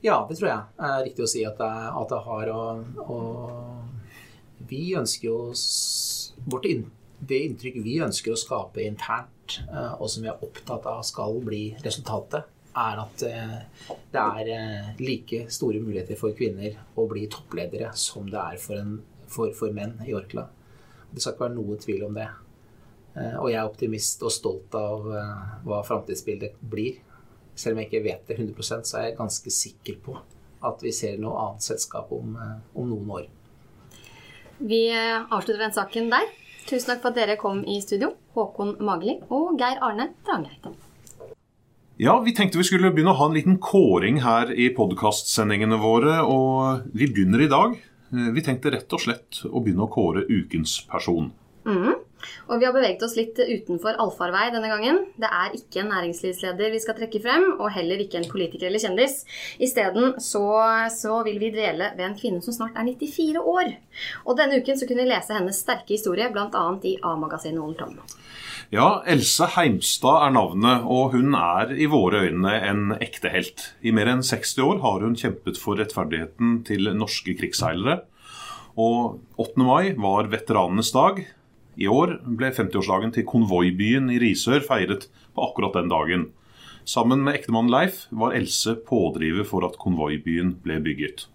Ja, 0.04 0.18
det 0.28 0.36
tror 0.36 0.50
jeg 0.50 0.64
det 0.76 0.88
er 0.90 1.04
riktig 1.06 1.24
å 1.24 1.30
si 1.30 1.44
at 1.48 1.60
det, 1.60 1.74
at 2.00 2.10
det 2.12 2.24
har. 2.26 2.50
Og, 2.52 3.04
og 3.08 4.68
vi 4.68 4.94
ønsker 4.98 5.30
jo 5.30 5.38
vårt 6.50 6.68
Det 7.24 7.38
inntrykk 7.48 7.78
vi 7.84 8.00
ønsker 8.04 8.34
å 8.34 8.38
skape 8.38 8.84
internt, 8.84 9.30
eh, 9.70 9.94
og 9.98 10.10
som 10.10 10.24
vi 10.24 10.30
er 10.30 10.42
opptatt 10.44 10.86
av 10.90 11.02
skal 11.06 11.38
bli 11.44 11.62
resultatet, 11.84 12.50
er 12.74 13.00
at 13.02 13.24
eh, 13.28 13.56
det 14.12 14.22
er 14.22 14.50
eh, 14.54 14.88
like 14.98 15.44
store 15.52 15.82
muligheter 15.82 16.18
for 16.18 16.34
kvinner 16.36 16.74
å 16.98 17.06
bli 17.10 17.26
toppledere 17.30 17.92
som 17.98 18.26
det 18.30 18.40
er 18.40 18.60
for, 18.62 18.80
en, 18.80 18.98
for, 19.30 19.54
for 19.56 19.74
menn 19.74 19.96
i 20.06 20.14
Orkla. 20.16 20.48
Det 21.10 21.22
skal 21.22 21.36
ikke 21.36 21.46
være 21.46 21.56
noe 21.58 21.78
tvil 21.78 22.08
om 22.08 22.18
det. 22.18 22.30
Og 23.14 23.46
jeg 23.46 23.60
er 23.60 23.68
optimist 23.68 24.24
og 24.26 24.32
stolt 24.34 24.74
av 24.74 25.04
hva 25.62 25.76
framtidsbildet 25.86 26.56
blir. 26.58 26.96
Selv 27.54 27.76
om 27.76 27.84
jeg 27.84 27.86
ikke 27.86 28.06
vet 28.08 28.24
det 28.26 28.38
100% 28.40 28.88
så 28.90 28.96
er 28.98 29.04
jeg 29.04 29.18
ganske 29.20 29.52
sikker 29.54 30.00
på 30.02 30.16
at 30.66 30.82
vi 30.82 30.90
ser 30.96 31.20
noe 31.22 31.38
annet 31.44 31.62
selskap 31.62 32.10
om, 32.16 32.34
om 32.74 32.90
noen 32.90 33.12
år. 33.20 33.28
Vi 34.58 34.88
avslutter 34.90 35.62
den 35.62 35.76
saken 35.78 36.10
der. 36.10 36.26
Tusen 36.64 36.90
takk 36.90 37.04
for 37.04 37.12
at 37.12 37.20
dere 37.20 37.38
kom 37.38 37.62
i 37.68 37.78
studio, 37.84 38.14
Håkon 38.34 38.76
Magli 38.82 39.18
og 39.30 39.54
Geir 39.60 39.80
Arne 39.84 40.10
Drangeid. 40.26 40.72
Ja, 41.96 42.16
vi 42.24 42.34
tenkte 42.34 42.58
vi 42.58 42.66
skulle 42.66 42.90
begynne 42.90 43.12
å 43.14 43.18
ha 43.20 43.28
en 43.30 43.36
liten 43.36 43.60
kåring 43.62 44.18
her 44.24 44.50
i 44.50 44.66
podkastsendingene 44.74 45.78
våre. 45.78 46.16
Og 46.26 46.88
vi 46.90 47.06
begynner 47.06 47.44
i 47.44 47.50
dag. 47.50 47.76
Eh, 48.10 48.30
vi 48.34 48.42
tenkte 48.42 48.72
rett 48.74 48.90
og 48.96 49.04
slett 49.04 49.44
å 49.46 49.62
begynne 49.62 49.86
å 49.86 49.92
kåre 49.92 50.24
ukens 50.26 50.80
person. 50.90 51.30
Mm. 51.68 51.94
Og 52.48 52.60
vi 52.60 52.68
har 52.68 52.74
beveget 52.76 53.02
oss 53.06 53.16
litt 53.18 53.38
utenfor 53.38 53.98
allfarvei 54.00 54.48
denne 54.54 54.70
gangen. 54.72 55.00
Det 55.20 55.30
er 55.30 55.56
ikke 55.58 55.82
en 55.82 55.92
næringslivsleder 55.94 56.74
vi 56.74 56.82
skal 56.82 56.98
trekke 56.98 57.22
frem, 57.24 57.46
og 57.58 57.72
heller 57.76 58.02
ikke 58.04 58.20
en 58.20 58.28
politiker 58.30 58.68
eller 58.68 58.82
kjendis. 58.82 59.22
Isteden 59.62 60.18
så, 60.22 60.44
så 60.94 61.20
vil 61.26 61.40
vi 61.42 61.52
dvele 61.54 61.92
ved 61.96 62.06
en 62.08 62.18
kvinne 62.18 62.44
som 62.44 62.56
snart 62.56 62.78
er 62.78 62.88
94 62.90 63.40
år. 63.40 63.74
Og 64.24 64.38
denne 64.38 64.60
uken 64.60 64.78
så 64.78 64.88
kunne 64.88 65.04
vi 65.04 65.12
lese 65.12 65.36
hennes 65.36 65.62
sterke 65.64 65.96
historie, 65.96 66.30
bl.a. 66.32 66.66
i 66.84 66.98
A-magasinet 67.02 67.62
Ole 67.62 67.78
Tom. 67.78 67.98
Ja, 68.72 69.04
Else 69.06 69.46
Heimstad 69.54 70.24
er 70.24 70.32
navnet, 70.34 70.86
og 70.88 71.12
hun 71.12 71.36
er 71.36 71.74
i 71.76 71.86
våre 71.90 72.24
øyne 72.26 72.54
en 72.64 72.96
ekte 72.96 73.30
helt. 73.30 73.68
I 73.84 73.92
mer 73.94 74.08
enn 74.10 74.24
60 74.24 74.56
år 74.64 74.80
har 74.82 75.04
hun 75.04 75.14
kjempet 75.20 75.60
for 75.60 75.78
rettferdigheten 75.78 76.62
til 76.66 76.88
norske 76.96 77.36
krigsseilere. 77.38 78.00
Og 78.80 79.20
8. 79.38 79.60
mai 79.62 79.92
var 80.00 80.30
veteranenes 80.32 80.90
dag. 80.96 81.20
I 81.76 81.88
år 81.90 82.18
ble 82.38 82.52
50-årsdagen 82.54 83.12
til 83.16 83.26
konvoibyen 83.26 84.10
i 84.14 84.20
Risør 84.22 84.62
feiret 84.62 85.08
på 85.34 85.46
akkurat 85.48 85.74
den 85.78 85.90
dagen. 85.90 86.26
Sammen 86.86 87.24
med 87.24 87.40
ektemannen 87.40 87.72
Leif 87.72 88.04
var 88.14 88.36
Else 88.36 88.76
pådriver 88.86 89.46
for 89.48 89.66
at 89.66 89.78
konvoibyen 89.80 90.54
ble 90.62 90.78
bygget. 90.84 91.26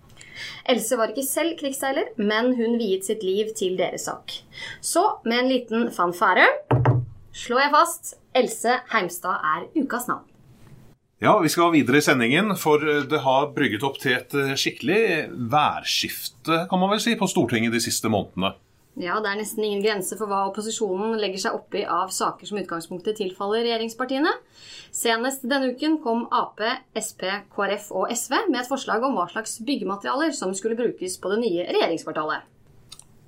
Else 0.70 0.96
var 0.96 1.12
ikke 1.12 1.26
selv 1.28 1.58
krigsseiler, 1.60 2.14
men 2.16 2.54
hun 2.56 2.78
viet 2.80 3.04
sitt 3.08 3.26
liv 3.26 3.52
til 3.58 3.76
deres 3.80 4.08
sak. 4.08 4.32
Så 4.80 5.04
med 5.26 5.44
en 5.44 5.52
liten 5.52 5.90
fanfare 5.92 6.48
slår 7.36 7.66
jeg 7.66 7.74
fast 7.76 8.16
Else 8.38 8.80
Heimstad 8.94 9.44
er 9.44 9.68
ukas 9.76 10.08
navn. 10.08 10.24
Ja, 11.20 11.34
vi 11.44 11.52
skal 11.52 11.74
videre 11.74 12.00
i 12.00 12.06
sendingen, 12.06 12.54
for 12.56 12.80
det 12.80 13.20
har 13.26 13.50
brygget 13.52 13.84
opp 13.84 13.98
til 14.00 14.16
et 14.16 14.32
skikkelig 14.56 15.28
værskifte, 15.52 16.64
kan 16.72 16.80
man 16.80 16.94
vel 16.94 17.02
si, 17.04 17.18
på 17.20 17.28
Stortinget 17.28 17.76
de 17.76 17.82
siste 17.84 18.08
månedene. 18.08 18.54
Ja, 18.98 19.20
det 19.22 19.30
er 19.30 19.38
nesten 19.38 19.64
ingen 19.64 19.84
grense 19.84 20.18
for 20.18 20.28
hva 20.28 20.42
opposisjonen 20.50 21.14
legger 21.22 21.44
seg 21.46 21.56
oppi 21.56 21.86
av 21.86 22.10
saker 22.12 22.50
som 22.50 22.58
utgangspunktet 22.60 23.20
tilfaller 23.22 23.62
regjeringspartiene. 23.64 24.32
Senest 24.96 25.46
denne 25.48 25.72
uken 25.76 26.00
kom 26.04 26.26
Ap, 26.36 26.60
Sp, 26.98 27.28
KrF 27.54 27.92
og 27.96 28.10
SV 28.12 28.36
med 28.50 28.64
et 28.64 28.72
forslag 28.72 29.06
om 29.06 29.16
hva 29.16 29.30
slags 29.32 29.60
byggematerialer 29.64 30.34
som 30.36 30.56
skulle 30.58 30.80
brukes 30.80 31.20
på 31.22 31.32
det 31.32 31.40
nye 31.46 31.68
regjeringskvartalet. 31.70 32.50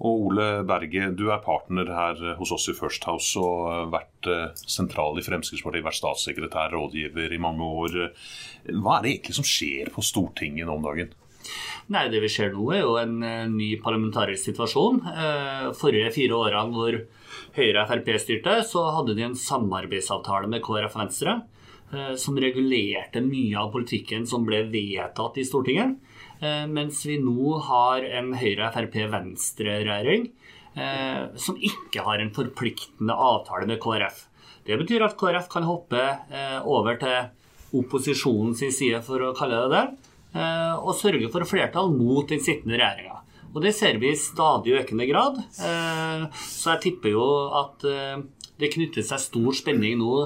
Og 0.01 0.27
Ole 0.32 0.48
Berge, 0.65 1.12
du 1.13 1.27
er 1.30 1.44
partner 1.46 1.91
her 1.94 2.22
hos 2.39 2.51
oss 2.56 2.65
i 2.72 2.75
First 2.75 3.06
House 3.06 3.38
og 3.38 3.94
vært 3.94 4.30
eh, 4.34 4.48
sentral 4.58 5.20
i 5.22 5.24
Fremskrittspartiet, 5.24 5.86
vært 5.86 6.00
statssekretær, 6.00 6.74
rådgiver 6.74 7.36
i 7.36 7.41
mange 7.41 7.68
år. 7.86 8.00
Hva 8.74 8.98
er 8.98 9.06
det 9.06 9.13
egentlig 9.13 9.38
som 9.38 9.46
skjer 9.46 9.94
på 9.94 10.01
Stortinget 10.03 10.65
nå 10.65 10.80
om 10.80 10.88
dagen? 10.89 11.13
Nei, 11.92 12.06
Det 12.10 12.22
vi 12.24 12.30
ser 12.32 12.54
nå, 12.54 12.66
er 12.72 12.84
jo 12.84 12.98
en 13.02 13.18
eh, 13.24 13.48
ny 13.52 13.74
parlamentarisk 13.84 14.52
situasjon. 14.52 15.02
Eh, 15.12 15.66
forrige 15.78 16.14
fire 16.16 16.38
årene 16.38 16.76
hvor 16.76 17.00
Høyre 17.58 17.84
og 17.84 17.90
Frp 17.90 18.14
styrte, 18.22 18.62
så 18.68 18.86
hadde 18.96 19.18
de 19.18 19.26
en 19.28 19.36
samarbeidsavtale 19.36 20.48
med 20.52 20.64
KrF 20.64 20.96
og 20.96 21.04
Venstre 21.06 21.42
som 22.16 22.38
regulerte 22.40 23.20
mye 23.20 23.58
av 23.60 23.74
politikken 23.74 24.24
som 24.24 24.46
ble 24.48 24.62
vedtatt 24.72 25.36
i 25.42 25.44
Stortinget. 25.44 25.98
Eh, 26.42 26.68
mens 26.68 27.06
vi 27.06 27.20
nå 27.22 27.58
har 27.68 28.02
en 28.18 28.32
Høyre-Frp-Venstre-regjering 28.34 30.24
eh, 30.74 31.28
som 31.38 31.58
ikke 31.62 32.02
har 32.08 32.18
en 32.22 32.32
forpliktende 32.34 33.14
avtale 33.14 33.68
med 33.70 33.78
KrF. 33.84 34.24
Det 34.66 34.78
betyr 34.82 35.06
at 35.06 35.18
KrF 35.20 35.48
kan 35.54 35.68
hoppe 35.70 36.02
eh, 36.02 36.58
over 36.66 36.98
til 37.02 37.78
opposisjonens 37.78 38.64
side, 38.74 39.04
for 39.06 39.22
å 39.22 39.36
kalle 39.38 39.60
det 39.62 39.70
det, 39.76 39.84
og 40.34 40.94
sørge 40.96 41.28
for 41.32 41.44
flertall 41.50 41.92
mot 41.94 42.30
den 42.30 42.40
sittende 42.44 42.78
regjeringa. 42.80 43.18
Og 43.52 43.60
det 43.66 43.74
ser 43.76 43.98
vi 44.00 44.14
i 44.14 44.20
stadig 44.20 44.78
økende 44.80 45.08
grad. 45.10 45.42
Så 45.58 46.72
jeg 46.72 46.82
tipper 46.86 47.12
jo 47.12 47.26
at 47.60 47.84
det 47.84 48.70
knytter 48.72 49.04
seg 49.04 49.20
stor 49.20 49.58
spenning 49.58 49.98
nå 50.00 50.22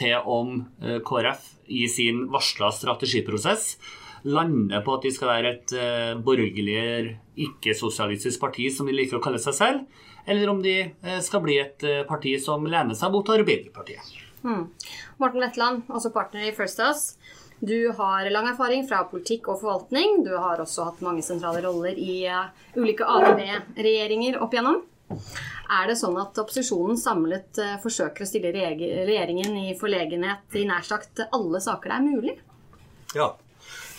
til 0.00 0.14
om 0.24 0.62
KrF 1.04 1.42
i 1.68 1.84
sin 1.92 2.24
varsla 2.32 2.70
strategiprosess 2.72 3.74
lander 4.24 4.82
på 4.84 4.96
at 4.96 5.04
de 5.04 5.12
skal 5.14 5.30
være 5.30 5.52
et 5.54 5.74
borgerlig, 6.24 7.16
ikke-sosialistisk 7.40 8.40
parti, 8.40 8.70
som 8.72 8.88
de 8.88 8.96
liker 8.96 9.16
å 9.20 9.22
kalle 9.24 9.40
seg 9.40 9.56
selv, 9.56 9.84
eller 10.28 10.50
om 10.52 10.60
de 10.64 10.76
skal 11.24 11.44
bli 11.44 11.56
et 11.60 11.86
parti 12.08 12.34
som 12.42 12.66
lener 12.68 12.96
seg 12.96 13.12
mot 13.14 13.32
Arbeiderpartiet. 13.36 14.16
Hmm. 14.40 14.66
Morten 15.20 15.42
Letland, 15.44 15.82
også 15.92 16.12
partner 16.14 16.46
i 16.48 16.52
First 16.56 16.80
House. 16.80 17.16
Du 17.60 17.92
har 17.92 18.30
lang 18.32 18.48
erfaring 18.48 18.86
fra 18.88 19.02
politikk 19.10 19.50
og 19.52 19.60
forvaltning. 19.60 20.22
Du 20.24 20.32
har 20.32 20.62
også 20.62 20.86
hatt 20.88 21.02
mange 21.04 21.24
sentrale 21.24 21.60
roller 21.66 21.98
i 21.98 22.22
ulike 22.78 23.04
Ap-regjeringer 23.04 24.40
opp 24.40 24.56
igjennom. 24.56 24.80
Er 25.10 25.90
det 25.90 25.98
sånn 26.00 26.16
at 26.22 26.38
opposisjonen 26.40 26.96
samlet 26.98 27.60
forsøker 27.82 28.24
å 28.24 28.30
stille 28.30 28.54
regjeringen 28.54 29.58
i 29.60 29.76
forlegenhet 29.78 30.56
i 30.56 30.64
nær 30.70 30.88
sagt 30.88 31.20
alle 31.28 31.60
saker 31.60 31.92
det 31.92 31.98
er 31.98 32.08
mulig? 32.08 32.36
Ja, 33.18 33.34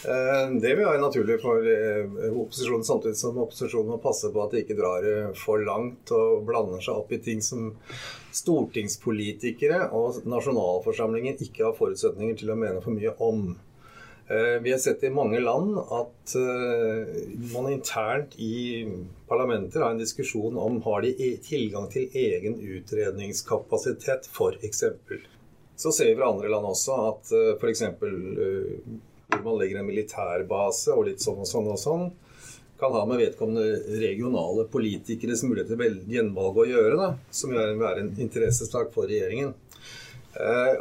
Eh, 0.01 0.51
det 0.61 0.71
vil 0.75 0.87
være 0.87 1.01
naturlig 1.01 1.37
for 1.43 1.61
eh, 1.69 2.07
opposisjonen, 2.31 2.85
samtidig 2.85 3.19
som 3.19 3.37
opposisjonen 3.43 3.93
må 3.93 3.99
passe 4.01 4.31
på 4.33 4.41
at 4.41 4.55
de 4.55 4.63
ikke 4.63 4.77
drar 4.79 5.05
for 5.37 5.61
langt 5.65 6.13
og 6.15 6.41
blander 6.47 6.81
seg 6.81 6.97
opp 7.03 7.13
i 7.13 7.21
ting 7.21 7.43
som 7.45 7.69
stortingspolitikere 8.35 9.89
og 9.97 10.23
nasjonalforsamlingen 10.29 11.41
ikke 11.43 11.67
har 11.67 11.75
forutsetninger 11.77 12.39
til 12.39 12.53
å 12.53 12.57
mene 12.59 12.81
for 12.83 12.95
mye 12.95 13.13
om. 13.23 13.43
Eh, 14.31 14.57
vi 14.63 14.71
har 14.71 14.79
sett 14.79 15.03
i 15.03 15.11
mange 15.13 15.41
land 15.43 15.75
at 15.81 16.35
eh, 16.39 17.11
man 17.51 17.71
internt 17.73 18.37
i 18.39 18.85
parlamenter 19.27 19.83
har 19.83 19.95
en 19.95 20.01
diskusjon 20.01 20.57
om 20.57 20.79
har 20.85 21.05
de 21.05 21.13
e- 21.15 21.37
tilgang 21.43 21.89
til 21.91 22.09
egen 22.15 22.57
utredningskapasitet, 22.59 24.31
f.eks. 24.31 24.83
Så 25.81 25.91
ser 25.91 26.11
vi 26.11 26.17
fra 26.19 26.31
andre 26.31 26.51
land 26.51 26.67
også 26.69 26.97
at 27.09 27.31
f.eks. 27.57 27.85
hvor 27.99 29.43
man 29.43 29.57
legger 29.59 29.79
en 29.81 29.87
militærbase 29.87 30.93
og 30.93 31.07
litt 31.09 31.23
sånn 31.23 31.41
og 31.41 31.49
sånn 31.49 31.71
og 31.71 31.79
sånn, 31.81 32.11
kan 32.81 32.95
ha 32.97 33.03
med 33.09 33.21
vedkommende 33.21 33.99
regionale 34.01 34.65
politikeres 34.71 35.45
mulighet 35.45 35.69
til 35.71 35.99
gjenvalg 36.11 36.63
å 36.63 36.69
gjøre, 36.69 36.95
da, 36.97 37.11
som 37.33 37.53
vil 37.53 37.77
være 37.81 38.05
en 38.05 38.15
interessesak 38.25 38.89
for 38.95 39.09
regjeringen. 39.09 39.53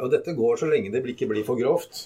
Og 0.01 0.07
dette 0.09 0.33
går 0.33 0.57
så 0.57 0.69
lenge 0.71 0.89
det 0.93 1.03
ikke 1.11 1.27
blir 1.29 1.45
for 1.45 1.59
grovt. 1.59 2.05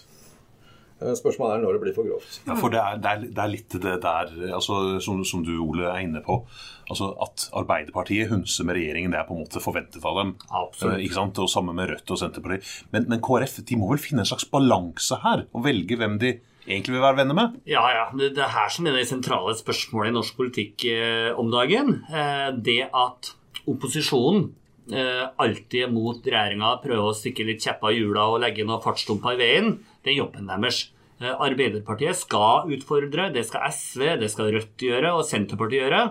Eh, 1.04 1.12
spørsmålet 1.12 1.58
er 1.58 1.64
når 1.66 1.76
det 1.76 1.82
blir 1.84 1.96
for 1.96 2.08
grovt. 2.08 2.38
Ja, 2.48 2.56
for 2.56 2.72
Det 2.72 2.80
er, 2.80 3.00
det 3.04 3.10
er, 3.10 3.24
det 3.28 3.42
er 3.44 3.52
litt 3.52 3.76
det 3.84 3.96
der 4.06 4.30
altså, 4.56 4.78
som, 5.04 5.20
som, 5.28 5.44
du 5.44 5.58
Ole 5.60 5.90
er 5.92 6.06
inne 6.06 6.22
på. 6.24 6.40
Altså 6.88 7.12
At 7.26 7.50
Arbeiderpartiet 7.60 8.30
hunser 8.32 8.68
med 8.68 8.80
regjeringen, 8.80 9.12
det 9.12 9.20
er 9.20 9.28
på 9.28 9.36
en 9.36 9.44
måte 9.44 9.64
forventet 9.64 10.06
av 10.06 10.22
dem. 10.22 10.36
Absolutt. 10.48 10.96
Eh, 10.96 11.06
ikke 11.08 11.20
sant? 11.20 11.42
Og 11.44 11.52
Sammen 11.52 11.76
med 11.76 11.92
Rødt 11.92 12.16
og 12.16 12.22
Senterpartiet. 12.22 12.70
Men, 12.96 13.10
men, 13.12 13.24
KrF 13.26 13.60
de 13.68 13.80
må 13.80 13.92
vel 13.92 14.00
finne 14.00 14.24
en 14.24 14.32
slags 14.32 14.48
balanse 14.48 15.20
her, 15.26 15.46
og 15.52 15.66
velge 15.68 16.00
hvem 16.00 16.20
de 16.22 16.38
egentlig 16.68 16.98
vil 16.98 17.06
være 17.06 17.22
venner 17.22 17.38
med? 17.38 17.56
Ja, 17.70 17.86
ja. 17.94 18.06
Det, 18.18 18.34
det 18.38 18.44
er 18.46 18.54
her 18.58 18.70
som 18.74 18.90
er 18.90 18.98
det 18.98 19.08
sentrale 19.10 19.56
spørsmålet 19.58 20.12
i 20.12 20.18
norsk 20.18 20.38
politikk 20.38 20.86
eh, 20.92 21.32
om 21.38 21.50
dagen. 21.54 21.98
Eh, 22.10 22.52
det 22.58 22.82
at 22.90 23.34
opposisjonen 23.70 24.50
eh, 24.94 25.26
alltid 25.42 25.94
mot 25.94 26.22
regjeringa, 26.22 26.78
prøver 26.84 27.12
å 27.12 27.18
stikke 27.18 27.48
litt 27.48 27.66
kjepper 27.66 27.94
i 27.94 28.02
hjula 28.02 28.30
og 28.34 28.42
legge 28.44 28.66
noen 28.68 28.84
fartsdumper 28.84 29.38
i 29.38 29.42
veien 29.42 29.76
det 30.06 30.14
er 30.14 30.22
jobben 30.22 30.46
deres. 30.50 30.86
Eh, 31.20 31.34
Arbeiderpartiet 31.34 32.20
skal 32.20 32.70
utfordre, 32.76 33.32
det 33.34 33.48
skal 33.48 33.66
SV, 33.74 34.06
det 34.22 34.30
skal 34.32 34.54
Rødt 34.54 34.86
gjøre 34.86 35.16
og 35.18 35.26
Senterpartiet 35.26 35.88
gjøre. 35.88 36.04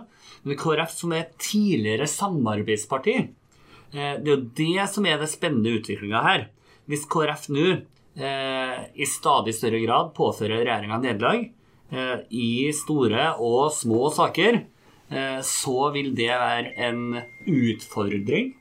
Men 0.45 0.61
KrF, 0.61 0.93
som 0.93 1.15
er 1.17 1.31
tidligere 1.41 2.09
samarbeidsparti, 2.11 3.17
eh, 3.95 4.15
det 4.19 4.27
er 4.27 4.35
jo 4.35 4.43
det 4.59 4.89
som 4.91 5.07
er 5.07 5.21
det 5.23 5.31
spennende 5.31 5.79
utviklinga 5.79 6.25
her. 6.27 6.49
Hvis 6.91 7.07
KrF 7.09 7.49
nå 7.55 7.69
i 8.15 9.07
stadig 9.11 9.57
større 9.57 9.81
grad 9.83 10.13
påfører 10.15 10.61
regjeringa 10.61 11.01
nederlag 11.03 11.49
i 12.31 12.71
store 12.71 13.33
og 13.43 13.73
små 13.75 14.07
saker, 14.15 14.61
så 15.43 15.89
vil 15.97 16.13
det 16.15 16.31
være 16.31 16.77
en 16.87 17.19
utfordring 17.43 18.53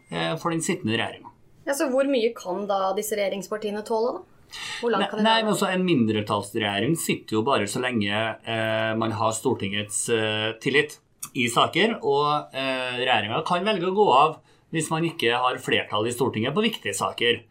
for 0.42 0.50
den 0.56 0.66
sittende 0.66 0.98
regjeringa. 0.98 1.30
Ja, 1.68 1.78
så 1.78 1.88
hvor 1.94 2.10
mye 2.10 2.34
kan 2.36 2.66
da 2.68 2.92
disse 2.98 3.14
regjeringspartiene 3.20 3.86
tåle, 3.88 4.18
da? 4.18 4.34
Det 4.54 5.22
Nei, 5.24 5.40
men 5.42 5.54
også 5.54 5.72
En 5.74 5.86
mindretallsregjering 5.86 6.96
sitter 7.00 7.40
jo 7.40 7.46
bare 7.46 7.70
så 7.70 7.82
lenge 7.82 8.12
eh, 8.14 8.92
man 9.00 9.16
har 9.18 9.34
Stortingets 9.34 10.06
eh, 10.14 10.52
tillit 10.62 11.00
i 11.34 11.48
saker. 11.50 11.98
Og 12.06 12.54
eh, 12.54 13.00
regjeringa 13.00 13.42
kan 13.48 13.66
velge 13.66 13.90
å 13.90 13.96
gå 13.98 14.08
av 14.14 14.38
hvis 14.74 14.90
man 14.94 15.06
ikke 15.06 15.38
har 15.38 15.58
flertall 15.62 16.10
i 16.10 16.14
Stortinget 16.14 16.56
på 16.56 16.66
viktige 16.66 16.96
saker. 16.98 17.42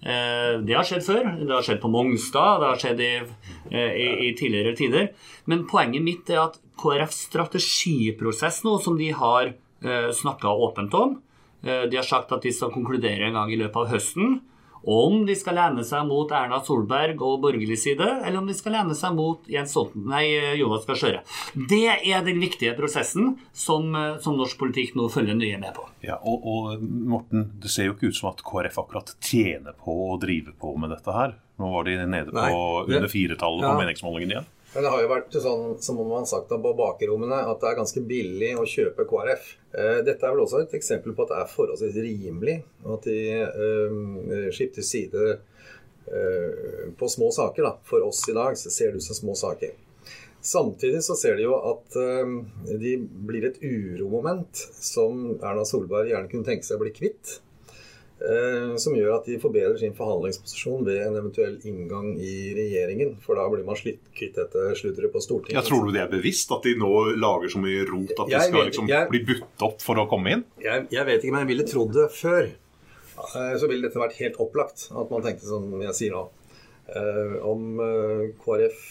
Eh, 0.00 0.60
det 0.64 0.76
har 0.76 0.86
skjedd 0.88 1.04
før. 1.04 1.30
Det 1.40 1.52
har 1.52 1.64
skjedd 1.66 1.80
på 1.82 1.90
Mongstad, 1.92 2.62
det 2.62 2.68
har 2.70 2.80
skjedd 2.80 3.02
i, 3.04 3.12
eh, 3.70 3.96
i, 4.00 4.08
i 4.28 4.34
tidligere 4.38 4.76
tider. 4.76 5.08
Men 5.50 5.66
poenget 5.68 6.04
mitt 6.04 6.30
er 6.32 6.46
at 6.46 6.60
KrFs 6.80 7.26
strategiprosess 7.28 8.62
nå, 8.64 8.78
som 8.80 8.96
de 8.96 9.10
har 9.12 9.52
eh, 9.52 10.10
snakka 10.16 10.48
åpent 10.48 10.94
om 10.96 11.18
De 11.60 11.92
har 11.92 12.06
sagt 12.08 12.30
at 12.32 12.40
de 12.40 12.48
skal 12.56 12.70
konkludere 12.72 13.26
en 13.26 13.34
gang 13.36 13.50
i 13.52 13.58
løpet 13.60 13.76
av 13.76 13.90
høsten 13.92 14.38
om 14.82 15.26
de 15.26 15.36
skal 15.36 15.58
lene 15.58 15.84
seg 15.86 16.06
mot 16.08 16.30
Erna 16.32 16.60
Solberg 16.64 17.20
og 17.20 17.40
borgerlig 17.44 17.78
side, 17.82 18.06
eller 18.24 18.40
om 18.40 18.48
de 18.48 18.56
skal 18.56 18.74
lene 18.78 18.96
seg 18.96 19.16
mot 19.16 19.48
Jens 19.50 19.74
Stolten, 19.74 20.06
nei, 20.10 20.24
Jonas 20.58 20.86
Gahr 20.88 20.98
Støre. 21.00 21.22
Det 21.54 21.84
er 21.90 22.24
den 22.26 22.40
viktige 22.42 22.72
prosessen 22.78 23.34
som, 23.52 23.92
som, 24.22 24.38
norsk 24.40 24.58
politikk 24.60 24.96
nå 24.98 25.10
følger 25.12 25.36
nøye 25.36 25.58
med 25.60 25.74
på. 25.76 25.84
Ja, 26.06 26.16
og, 26.22 26.46
og, 26.48 26.80
Morten, 26.80 27.50
det 27.60 27.72
ser 27.72 27.90
jo 27.90 27.96
ikke 27.96 28.10
ut 28.10 28.18
som 28.18 28.30
at 28.32 28.40
KrF 28.46 28.80
akkurat 28.82 29.12
tjener 29.20 29.76
på 29.76 29.96
å 30.10 30.16
drive 30.20 30.56
på 30.58 30.72
med 30.80 30.94
dette 30.94 31.14
her. 31.14 31.36
Nå 31.60 31.74
var 31.74 31.84
de 31.84 31.98
nede 32.00 32.32
på 32.32 32.40
nei, 32.40 32.54
det, 32.88 32.96
under 32.96 33.12
firetallet 33.12 33.66
ja. 33.66 33.74
på 33.74 33.84
meningsmålingen 33.84 34.34
igjen. 34.36 34.48
Men 34.72 34.84
det 34.84 34.90
har 34.92 35.02
jo 35.02 35.10
vært 35.10 35.36
sånn, 35.42 35.64
som 35.82 35.96
man 35.98 36.20
har 36.20 36.26
sagt 36.30 36.52
på 36.52 36.72
bakrommene, 36.78 37.40
at 37.50 37.58
det 37.58 37.70
er 37.72 37.78
ganske 37.80 38.02
billig 38.06 38.52
å 38.54 38.68
kjøpe 38.70 39.06
KrF. 39.10 39.48
Eh, 39.74 39.98
dette 40.06 40.26
er 40.26 40.34
vel 40.34 40.44
også 40.44 40.62
et 40.62 40.76
eksempel 40.78 41.16
på 41.16 41.26
at 41.26 41.32
det 41.32 41.40
er 41.40 41.50
forholdsvis 41.50 41.98
rimelig 42.04 42.60
at 42.94 43.08
de 43.08 43.18
uh, 43.50 44.46
skifter 44.54 44.86
side 44.86 45.26
uh, 45.34 46.86
på 46.94 47.10
små 47.10 47.32
saker. 47.34 47.66
Da. 47.66 47.74
For 47.90 48.06
oss 48.06 48.22
i 48.30 48.36
dag 48.36 48.58
så 48.60 48.70
ser 48.70 48.92
det 48.92 49.02
ut 49.02 49.08
som 49.08 49.18
små 49.18 49.34
saker. 49.42 49.74
Samtidig 50.40 51.02
så 51.04 51.18
ser 51.18 51.34
de 51.36 51.44
jo 51.44 51.58
at 51.68 51.96
de 52.80 52.94
blir 53.28 53.44
et 53.44 53.58
uromoment 53.60 54.62
som 54.72 55.34
Erna 55.34 55.66
Solberg 55.68 56.08
gjerne 56.08 56.30
kunne 56.30 56.46
tenke 56.46 56.64
seg 56.64 56.78
å 56.78 56.84
bli 56.86 56.94
kvitt. 56.96 57.34
Eh, 58.20 58.74
som 58.76 58.92
gjør 58.92 59.14
at 59.14 59.28
de 59.30 59.38
forbedrer 59.40 59.78
sin 59.80 59.94
forhandlingsposisjon 59.96 60.82
ved 60.84 60.98
en 61.06 61.14
eventuell 61.16 61.54
inngang 61.64 62.10
i 62.20 62.50
regjeringen. 62.52 63.14
For 63.24 63.38
da 63.38 63.46
blir 63.48 63.64
man 63.64 63.78
slitt 63.80 64.02
kvitt 64.16 64.36
dette 64.36 64.74
sludderet 64.76 65.14
på 65.14 65.22
Stortinget. 65.24 65.56
Jeg 65.56 65.68
tror 65.70 65.86
du 65.86 65.94
det 65.94 66.02
er 66.02 66.10
bevisst? 66.12 66.52
At 66.52 66.68
de 66.68 66.74
nå 66.80 66.90
lager 67.16 67.54
så 67.54 67.62
mye 67.62 67.86
rot 67.88 68.12
at 68.12 68.28
de 68.28 68.42
skal 68.44 68.68
liksom 68.68 68.90
jeg, 68.92 69.08
bli 69.12 69.22
budt 69.30 69.64
opp 69.64 69.80
for 69.84 70.02
å 70.02 70.04
komme 70.10 70.36
inn? 70.36 70.44
Jeg, 70.60 70.90
jeg, 70.92 71.06
vet 71.08 71.24
ikke, 71.24 71.32
men 71.32 71.46
jeg 71.46 71.52
ville 71.54 71.68
trodd 71.70 71.96
det 71.96 72.08
før. 72.12 72.50
Eh, 73.24 73.54
så 73.56 73.70
ville 73.72 73.88
dette 73.88 74.04
vært 74.04 74.20
helt 74.20 74.40
opplagt. 74.44 74.90
At 74.92 75.14
man 75.14 75.24
tenkte 75.24 75.48
som 75.48 75.72
jeg 75.80 75.96
sier 75.96 76.16
nå. 76.18 76.26
Eh, 76.92 77.36
om 77.46 77.80
KrF 78.42 78.82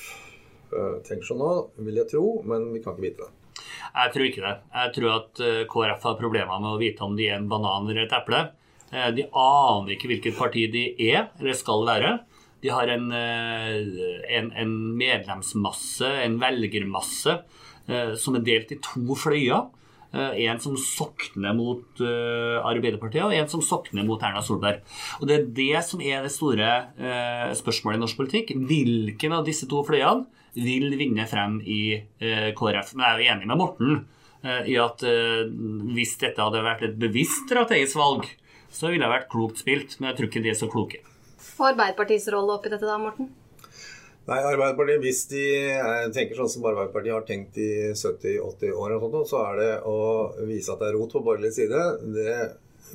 tenker 1.05 1.25
sånn 1.25 1.41
nå, 1.41 1.53
vil 1.85 1.97
jeg 1.97 2.09
tro, 2.11 2.23
men 2.49 2.71
vi 2.73 2.81
kan 2.81 2.97
ikke 2.97 3.05
vite 3.05 3.27
det. 3.27 3.61
Jeg 3.89 4.11
tror 4.13 4.25
ikke 4.25 4.43
det. 4.45 4.57
Jeg 4.73 4.91
tror 4.95 5.13
at 5.15 5.41
KrF 5.69 6.05
har 6.05 6.17
problemer 6.17 6.61
med 6.61 6.73
å 6.73 6.81
vite 6.81 7.05
om 7.05 7.13
de 7.17 7.29
er 7.29 7.37
en 7.37 7.49
banan 7.49 7.89
eller 7.89 8.07
et 8.07 8.17
eple. 8.17 8.47
Eh, 8.89 9.09
de 9.15 9.25
aner 9.37 9.93
ikke 9.93 10.09
hvilket 10.09 10.37
parti 10.37 10.65
de 10.73 10.85
er 11.09 11.29
eller 11.39 11.57
skal 11.57 11.85
være. 11.87 12.13
De 12.63 12.71
har 12.73 12.91
en, 12.91 13.09
eh, 13.15 13.75
en, 14.37 14.51
en 14.51 14.71
medlemsmasse, 14.99 16.07
en 16.25 16.39
velgermasse, 16.41 17.37
eh, 17.87 18.15
som 18.19 18.35
er 18.35 18.47
delt 18.47 18.73
i 18.73 18.81
to 18.83 19.17
fløyer. 19.17 19.69
En 20.09 20.57
som 20.57 20.73
sokner 20.73 21.53
mot 21.53 21.99
Arbeiderpartiet, 22.01 23.21
og 23.27 23.33
en 23.37 23.45
som 23.51 23.61
sokner 23.61 24.01
mot 24.07 24.23
Erna 24.25 24.41
Solberg. 24.41 24.79
Og 25.21 25.27
Det 25.29 25.35
er 25.35 25.43
det 25.53 25.83
som 25.85 26.01
er 26.01 26.23
det 26.25 26.31
store 26.33 26.69
spørsmålet 27.53 27.99
i 27.99 28.01
norsk 28.01 28.17
politikk. 28.17 28.55
Hvilken 28.57 29.35
av 29.37 29.45
disse 29.45 29.69
to 29.69 29.83
fløyene 29.85 30.25
vil 30.57 30.97
vinne 30.97 31.27
frem 31.29 31.59
i 31.61 32.01
KrF? 32.17 32.95
Men 32.95 33.05
jeg 33.05 33.11
er 33.11 33.21
jo 33.21 33.29
enig 33.35 33.51
med 33.51 33.61
Morten 33.61 34.01
i 34.65 34.81
at 34.81 35.05
hvis 35.93 36.17
dette 36.25 36.41
hadde 36.41 36.65
vært 36.65 36.87
et 36.89 36.97
bevisst 36.97 37.45
strategisk 37.45 38.01
valg, 38.01 38.25
så 38.71 38.91
ville 38.91 39.05
det 39.05 39.11
vært 39.11 39.29
klokt 39.31 39.61
spilt. 39.61 39.97
Men 39.99 40.11
jeg 40.11 40.19
tror 40.19 40.29
ikke 40.29 40.43
de 40.45 40.51
er 40.53 40.57
så 40.59 40.69
kloke. 40.71 41.03
Og 41.59 41.69
Arbeiderpartiets 41.73 42.27
rolle 42.33 42.55
oppi 42.55 42.71
dette 42.71 42.87
da, 42.87 42.97
Morten? 43.01 43.29
Nei, 44.29 44.37
Arbeiderpartiet, 44.45 45.01
Hvis 45.01 45.23
de 45.31 45.45
tenker 46.13 46.37
sånn 46.37 46.51
som 46.53 46.67
Arbeiderpartiet 46.69 47.15
har 47.15 47.25
tenkt 47.27 47.57
i 47.57 47.71
70-80 47.95 48.75
år, 48.77 48.93
og 48.95 49.07
sånt, 49.07 49.31
så 49.31 49.41
er 49.47 49.59
det 49.59 49.71
å 49.89 49.97
vise 50.45 50.73
at 50.73 50.83
det 50.83 50.91
er 50.91 50.99
rot 50.99 51.15
på 51.15 51.23
borgerlig 51.25 51.51
side. 51.55 51.81
Det 52.13 52.37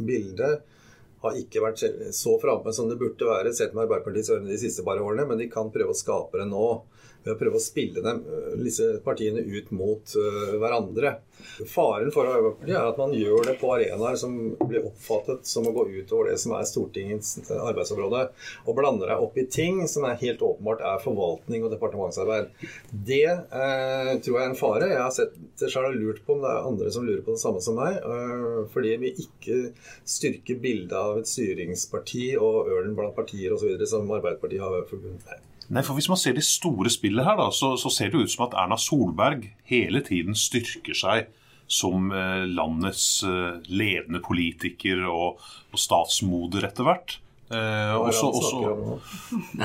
bildet 0.04 0.62
har 1.24 1.38
ikke 1.40 1.62
vært 1.64 1.82
så 2.14 2.37
framme 2.42 2.72
som 2.76 2.88
det 2.90 3.00
burde 3.00 3.26
være 3.26 3.54
sett 3.56 3.74
med 3.74 3.87
Arbeiderpartiets 3.87 4.30
øyne 4.37 4.52
de 4.52 4.60
siste 4.60 4.84
par 4.87 5.00
årene, 5.02 5.26
men 5.26 5.40
de 5.40 5.50
kan 5.50 5.72
prøve 5.74 5.94
å 5.94 5.98
skape 5.98 6.38
det 6.38 6.46
nå 6.50 6.68
ved 7.24 7.34
å 7.34 7.38
prøve 7.40 7.58
å 7.58 7.62
spille 7.62 8.02
dem, 8.04 8.22
øh, 8.28 8.54
disse 8.60 8.90
partiene 9.04 9.42
ut 9.44 9.70
mot 9.74 10.16
uh, 10.18 10.56
hverandre. 10.60 11.16
Faren 11.68 12.10
for 12.14 12.28
Arbeiderpartiet 12.28 12.76
er 12.76 12.88
at 12.88 12.98
man 13.00 13.12
gjør 13.16 13.48
det 13.48 13.56
på 13.60 13.70
arenaer 13.74 14.16
som 14.18 14.34
blir 14.64 14.87
oppfattet 14.87 15.48
som 15.48 15.66
å 15.68 15.72
gå 15.74 15.87
utover 15.92 16.30
det 16.30 16.38
som 16.40 16.54
er 16.56 16.66
Stortingets 16.68 17.50
arbeidsområde, 17.54 18.22
og 18.64 18.78
blander 18.78 19.12
deg 19.12 19.24
opp 19.24 19.38
i 19.40 19.46
ting 19.50 19.82
som 19.90 20.06
helt 20.08 20.44
åpenbart 20.44 20.84
er 20.84 21.02
forvaltning 21.04 21.64
og 21.66 21.72
departementsarbeid. 21.74 22.52
Det 22.92 23.26
uh, 23.30 24.12
tror 24.24 24.38
jeg 24.38 24.42
er 24.42 24.50
en 24.50 24.58
fare. 24.58 24.90
Jeg 24.92 25.02
har 25.02 25.14
sett 25.14 25.37
det 25.60 25.72
og 25.74 25.96
lurt 25.98 26.22
på 26.24 26.37
om 26.37 26.44
det 26.44 26.52
er 26.52 26.68
andre 26.68 26.92
som 26.94 27.06
lurer 27.06 27.24
på 27.24 27.34
det 27.34 27.42
samme 27.42 27.62
som 27.64 27.78
meg, 27.80 27.98
uh, 28.04 28.64
fordi 28.72 28.94
vi 29.02 29.14
ikke 29.26 29.58
styrker 30.08 30.60
bildet 30.62 30.96
av 30.98 31.20
et 31.20 31.30
styringsparti 31.30 32.34
og 32.38 32.70
ørnen 32.70 32.94
blant 32.98 33.16
partier 33.16 33.54
osv. 33.54 33.74
som 33.88 34.10
Arbeiderpartiet 34.10 34.64
har 34.64 34.87
forbundet 34.90 35.26
med. 35.28 35.50
Nei, 35.72 35.83
for 35.83 35.96
Hvis 35.96 36.11
man 36.12 36.20
ser 36.20 36.37
det 36.37 36.44
store 36.44 36.92
spillet 36.92 37.24
her, 37.24 37.38
da, 37.40 37.48
så, 37.55 37.74
så, 37.81 37.92
ser 37.92 38.12
det 38.12 38.20
ut 38.24 38.33
som 38.33 38.46
at 38.48 38.57
Erna 38.61 38.77
Solberg 38.81 39.48
hele 39.70 40.03
tiden 40.05 40.37
styrker 40.37 40.96
seg 40.96 41.31
som 41.70 42.11
eh, 42.12 42.44
landets 42.44 43.22
eh, 43.24 43.61
ledende 43.72 44.20
politiker 44.24 45.07
og, 45.09 45.40
og 45.72 45.81
statsmoder 45.81 46.68
etter 46.68 46.85
hvert. 46.85 47.16
Eh, 47.52 47.94
også, 48.00 48.30
også. 48.35 48.57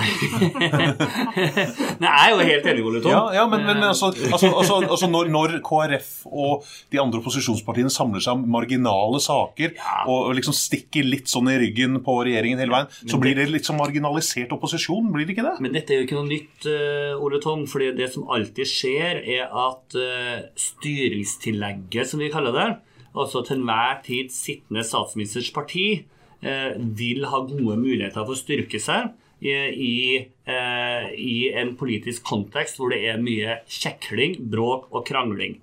Nei, 2.00 2.10
jeg 2.10 2.26
er 2.26 2.34
jo 2.34 2.40
helt 2.50 2.66
enig, 2.70 2.84
Ole 2.86 3.00
Tom. 3.02 3.12
ja, 3.12 3.22
ja, 3.40 3.46
men, 3.50 3.64
men 3.66 3.80
Eh, 3.80 3.88
altså, 3.88 4.06
altså, 4.34 4.48
altså, 4.58 4.76
altså 4.90 5.08
når, 5.10 5.30
når 5.34 5.56
KrF 5.66 6.10
og 6.26 6.66
de 6.92 7.00
andre 7.02 7.22
opposisjonspartiene 7.22 7.92
samler 7.94 8.24
seg 8.24 8.38
om 8.38 8.46
marginale 8.52 9.22
saker 9.24 9.76
og, 10.08 10.18
og 10.18 10.36
liksom 10.38 10.56
stikker 10.56 11.08
litt 11.08 11.32
sånn 11.32 11.52
i 11.52 11.58
ryggen 11.62 12.00
på 12.06 12.18
regjeringen 12.28 12.62
hele 12.62 12.76
veien, 12.76 12.92
så 13.10 13.20
blir 13.22 13.38
det 13.40 13.50
litt 13.52 13.68
sånn 13.68 13.80
marginalisert 13.80 14.54
opposisjon, 14.56 15.12
blir 15.14 15.28
det 15.28 15.38
ikke 15.38 15.48
det? 15.48 15.56
Men 15.64 15.76
dette 15.76 15.96
er 15.96 16.02
jo 16.02 16.10
ikke 16.10 16.20
noe 16.20 16.30
nytt, 16.30 16.70
eh, 16.70 17.16
Ole 17.18 17.42
Tom. 17.44 17.66
fordi 17.70 17.92
det 17.98 18.12
som 18.14 18.30
alltid 18.32 18.70
skjer, 18.70 19.24
er 19.40 19.50
at 19.50 19.98
eh, 20.00 20.38
styringstillegget, 20.60 22.08
som 22.10 22.22
vi 22.24 22.32
kaller 22.34 22.56
det, 22.56 22.70
altså 23.16 23.44
til 23.46 23.60
enhver 23.60 24.00
tid 24.06 24.32
sittende 24.34 24.86
statsministers 24.86 25.52
parti, 25.56 26.06
vil 26.40 27.26
ha 27.28 27.40
gode 27.44 27.76
muligheter 27.82 28.24
for 28.24 28.32
å 28.32 28.40
styrke 28.40 28.80
seg 28.80 29.10
i, 29.40 29.52
i, 29.52 30.28
eh, 30.46 31.10
i 31.14 31.52
en 31.56 31.74
politisk 31.80 32.24
kontekst 32.28 32.80
hvor 32.80 32.94
det 32.94 33.02
er 33.08 33.22
mye 33.24 33.60
kjekling, 33.72 34.38
bråk 34.52 34.90
og 34.92 35.06
krangling. 35.08 35.60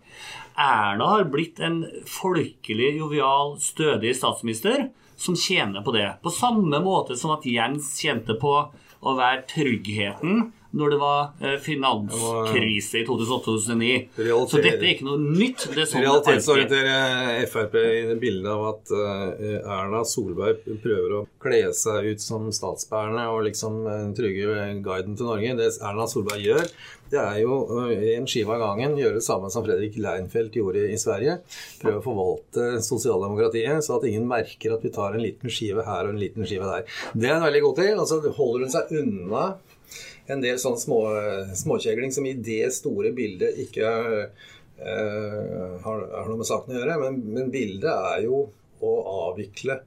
Erna 0.56 1.10
har 1.12 1.26
blitt 1.28 1.60
en 1.60 1.82
folkelig, 2.08 2.94
jovial, 2.96 3.56
stødig 3.60 4.14
statsminister 4.16 4.88
som 5.20 5.36
tjener 5.36 5.84
på 5.84 5.92
det. 5.96 6.08
På 6.24 6.32
samme 6.32 6.80
måte 6.84 7.16
som 7.20 7.34
at 7.36 7.44
Jens 7.48 7.94
tjente 8.00 8.36
på 8.40 8.54
å 9.06 9.16
være 9.16 9.44
tryggheten 9.50 10.50
når 10.76 10.92
det 10.92 10.98
var 11.00 11.20
eh, 11.40 11.56
finanskrise 11.62 13.00
i 13.00 13.04
2008-2009. 13.08 13.92
Så 14.50 14.60
dette 14.60 14.82
er 14.82 14.90
ikke 14.92 15.06
noe 15.08 15.20
nytt. 15.22 15.66
Det 15.72 15.84
er 15.84 15.88
sånn 15.88 16.04
Realitetsorienterer 16.04 17.46
Frp 17.50 17.78
i 17.80 18.02
det 18.10 18.18
bildet 18.20 18.50
av 18.52 18.64
at 18.74 18.92
eh, 18.96 19.56
Erna 19.62 20.02
Solberg 20.08 20.60
prøver 20.84 21.16
å 21.16 21.22
kle 21.42 21.62
seg 21.76 22.10
ut 22.12 22.24
som 22.24 22.50
statsbærende 22.54 23.24
og 23.32 23.46
liksom 23.48 23.80
eh, 23.88 24.04
trygge 24.18 24.60
guiden 24.84 25.16
til 25.16 25.30
Norge. 25.30 25.56
Det 25.62 25.70
Erna 25.80 26.08
Solberg 26.10 26.44
gjør, 26.44 26.68
det 27.10 27.20
er 27.20 27.38
jo 27.42 27.58
eh, 27.84 28.16
en 28.16 28.26
skive 28.28 28.56
av 28.56 28.62
gangen 28.62 28.96
gjøre 28.98 29.20
det 29.20 29.26
samme 29.26 29.50
som 29.52 29.64
Fredrik 29.66 29.98
Leinfeldt 30.02 30.58
gjorde 30.58 30.86
i 30.90 30.98
Sverige. 31.00 31.38
Prøve 31.82 32.00
å 32.00 32.04
forvalte 32.04 32.66
sosialdemokratiet 32.84 33.84
så 33.86 33.98
at 33.98 34.08
ingen 34.08 34.26
merker 34.28 34.74
at 34.74 34.84
vi 34.84 34.92
tar 34.94 35.14
en 35.14 35.22
liten 35.22 35.52
skive 35.52 35.86
her 35.86 36.08
og 36.08 36.16
en 36.16 36.20
liten 36.22 36.48
skive 36.48 36.66
der. 36.66 36.98
Det 37.14 37.30
er 37.30 37.38
hun 37.38 37.46
veldig 37.46 37.64
god 37.68 37.80
til. 37.80 37.92
Altså 37.94 38.34
holder 38.40 38.66
hun 38.66 38.74
seg 38.74 38.94
unna 39.00 39.46
en 40.26 40.42
del 40.42 40.58
sånn 40.58 40.78
små, 40.80 41.00
småkjegling 41.54 42.10
som 42.14 42.26
i 42.26 42.34
det 42.34 42.72
store 42.74 43.12
bildet 43.14 43.60
ikke 43.62 43.90
uh, 44.26 45.74
har, 45.84 46.00
har 46.10 46.26
noe 46.26 46.40
med 46.40 46.48
saken 46.48 46.74
å 46.74 46.80
gjøre. 46.80 46.96
Men, 47.04 47.20
men 47.36 47.52
bildet 47.54 47.92
er 47.92 48.24
jo 48.26 48.48
å 48.82 48.96
avvikle 49.30 49.78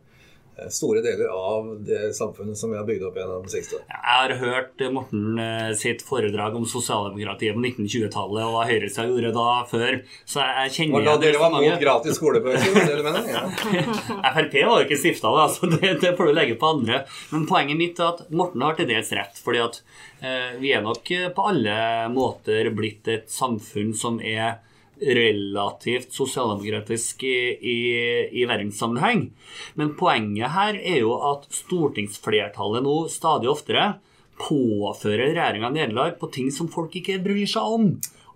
store 0.74 1.02
deler 1.06 1.30
av 1.32 1.70
det 1.86 2.12
samfunnet 2.18 2.58
som 2.60 2.72
vi 2.74 2.78
har 2.80 2.86
bygd 2.88 3.06
opp 3.08 3.18
gjennom 3.20 3.48
60 3.50 3.78
år. 3.78 3.84
Jeg 3.90 4.04
har 4.10 4.34
hørt 4.42 4.84
Morten 4.96 5.40
eh, 5.42 5.72
sitt 5.80 6.04
foredrag 6.06 6.58
om 6.60 6.68
sosialdemokratiet 6.70 7.56
på 7.56 7.64
1920-tallet 7.64 8.46
og 8.46 8.56
hva 8.56 8.66
høyresida 8.70 9.08
gjorde 9.10 9.34
da 9.36 9.48
før, 9.70 10.00
så 10.28 10.46
jeg 10.46 10.76
kjenner 10.78 11.00
Og 11.00 11.10
da 11.10 11.16
dere 11.24 11.42
var 11.42 11.56
mot 11.56 11.84
gratis 11.84 12.20
skolebøker, 12.20 12.80
det 12.80 13.00
du 13.00 13.06
mener? 13.06 13.28
Ja. 13.40 13.44
Frp 14.34 14.56
var 14.66 14.82
jo 14.82 14.88
ikke 14.88 14.98
stifta, 15.00 15.32
da, 15.36 15.46
så 15.52 15.70
det, 15.70 15.96
det 16.02 16.16
får 16.18 16.30
du 16.30 16.36
legge 16.36 16.56
på 16.60 16.72
andre. 16.74 17.04
Men 17.34 17.46
poenget 17.50 17.78
mitt 17.80 18.00
er 18.02 18.14
at 18.16 18.32
Morten 18.34 18.64
har 18.66 18.78
til 18.78 18.90
dels 18.90 19.12
rett. 19.16 19.38
fordi 19.44 19.62
at 19.64 19.82
eh, 20.22 20.56
vi 20.62 20.74
er 20.76 20.84
nok 20.86 21.12
eh, 21.16 21.30
på 21.36 21.46
alle 21.52 21.76
måter 22.14 22.72
blitt 22.76 23.08
et 23.12 23.30
samfunn 23.32 23.94
som 23.98 24.20
er 24.22 24.60
relativt 25.02 26.14
sosialdemokratisk 26.16 27.24
i, 27.24 27.40
i, 27.56 27.80
i 28.42 28.46
verdenssammenheng. 28.50 29.30
Men 29.80 29.96
poenget 30.00 30.54
her 30.56 30.80
er 30.80 31.02
jo 31.02 31.16
at 31.32 31.48
stortingsflertallet 31.54 32.86
nå 32.86 32.96
stadig 33.12 33.52
oftere 33.52 33.94
påfører 34.40 35.34
regjeringa 35.34 35.72
nederlag 35.74 36.20
på 36.20 36.32
ting 36.34 36.52
som 36.52 36.72
folk 36.72 36.96
ikke 37.00 37.20
bryr 37.24 37.48
seg 37.50 37.76
om. 37.80 37.90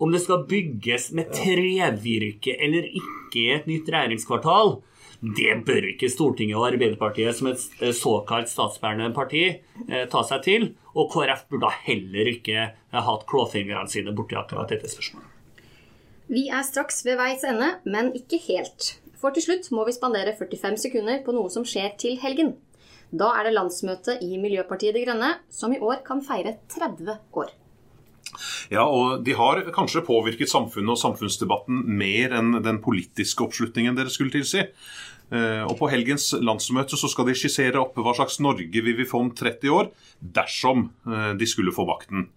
Om 0.04 0.12
det 0.12 0.23
skal 0.23 0.47
bygges 0.49 1.12
med 1.15 1.32
trevirke 1.36 2.58
eller 2.60 2.88
ikke 2.89 3.39
i 3.39 3.52
et 3.56 3.69
nytt 3.69 3.91
regjeringskvartal, 3.93 4.78
det 5.23 5.54
bør 5.63 5.86
ikke 5.93 6.10
Stortinget 6.12 6.60
og 6.60 6.65
Arbeiderpartiet 6.73 7.38
som 7.38 7.47
et 7.54 7.62
eh, 7.80 7.93
såkalt 7.95 8.52
statsbærende 8.52 9.13
parti 9.15 9.45
eh, 9.47 10.04
ta 10.12 10.23
seg 10.28 10.43
til. 10.43 10.65
Og 10.93 11.08
KrF 11.13 11.45
burde 11.47 11.69
da 11.69 11.71
heller 11.88 12.34
ikke 12.34 12.67
hatt 12.91 13.23
klåfingrene 13.30 13.89
sine 13.89 14.13
borti 14.15 14.36
akkurat 14.38 14.76
dette 14.76 14.91
spørsmålet. 14.91 15.32
Vi 16.31 16.47
er 16.47 16.63
straks 16.63 17.03
ved 17.05 17.17
veis 17.19 17.43
ende, 17.47 17.73
men 17.83 18.13
ikke 18.15 18.39
helt. 18.47 18.93
For 19.19 19.36
til 19.36 19.43
slutt 19.45 19.71
må 19.75 19.83
vi 19.88 19.95
spandere 19.95 20.36
45 20.38 20.77
sekunder 20.86 21.19
på 21.25 21.36
noe 21.36 21.51
som 21.51 21.65
skjer 21.67 21.95
til 21.99 22.15
helgen. 22.21 22.55
Da 23.13 23.29
er 23.38 23.47
det 23.47 23.57
landsmøte 23.57 24.15
i 24.25 24.38
Miljøpartiet 24.41 24.95
De 24.95 25.03
Grønne, 25.05 25.36
som 25.53 25.73
i 25.75 25.81
år 25.83 26.01
kan 26.07 26.23
feire 26.25 26.55
30 26.71 27.19
år. 27.39 27.51
Ja, 28.71 28.88
og 28.88 29.21
de 29.25 29.36
har 29.38 29.62
kanskje 29.75 30.01
påvirket 30.07 30.49
samfunnet 30.49 30.95
og 30.95 31.01
samfunnsdebatten 31.01 31.83
mer 31.99 32.33
enn 32.39 32.55
den 32.65 32.79
politiske 32.81 33.45
oppslutningen 33.45 33.97
dere 33.99 34.13
skulle 34.13 34.33
tilsi. 34.33 34.63
Eh, 35.33 35.63
Og 35.67 35.75
på 35.77 35.89
helgens 35.91 36.31
landsmøte 36.39 36.97
så 36.97 37.09
skal 37.12 37.29
de 37.29 37.38
skissere 37.38 37.79
opp 37.81 37.99
hva 37.99 38.15
slags 38.15 38.39
Norge 38.43 38.71
vi 38.73 38.95
vil 38.95 39.07
få 39.09 39.21
om 39.27 39.31
30 39.36 39.69
år, 39.69 39.91
dersom 40.21 40.89
eh, 41.05 41.33
de 41.38 41.49
skulle 41.49 41.75
få 41.75 41.86
makten. 41.89 42.29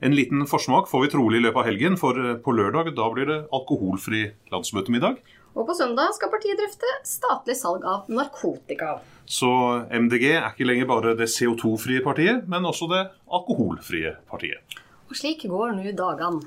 En 0.00 0.16
liten 0.16 0.46
forsmak 0.50 0.88
får 0.90 1.04
vi 1.04 1.12
trolig 1.12 1.40
i 1.40 1.44
løpet 1.46 1.62
av 1.62 1.68
helgen, 1.68 1.98
for 2.00 2.18
eh, 2.18 2.36
på 2.42 2.54
lørdag 2.56 2.92
da 2.96 3.06
blir 3.14 3.28
det 3.30 3.38
alkoholfri 3.54 4.26
landsmøtemiddag. 4.52 5.20
Og 5.58 5.66
på 5.66 5.74
søndag 5.74 6.14
skal 6.14 6.30
partiet 6.30 6.60
drøfte 6.60 6.90
statlig 7.06 7.56
salg 7.58 7.86
av 7.88 8.10
narkotika. 8.10 9.00
Så 9.26 9.50
MDG 9.90 10.28
er 10.36 10.52
ikke 10.52 10.68
lenger 10.68 10.86
bare 10.90 11.16
det 11.18 11.30
CO2-frie 11.30 12.04
partiet, 12.06 12.46
men 12.50 12.66
også 12.66 12.86
det 12.90 13.02
alkoholfrie 13.30 14.14
partiet. 14.30 14.78
Og 15.10 15.18
slik 15.18 15.42
går 15.50 15.72
nå 15.74 15.90
dagene. 15.98 16.46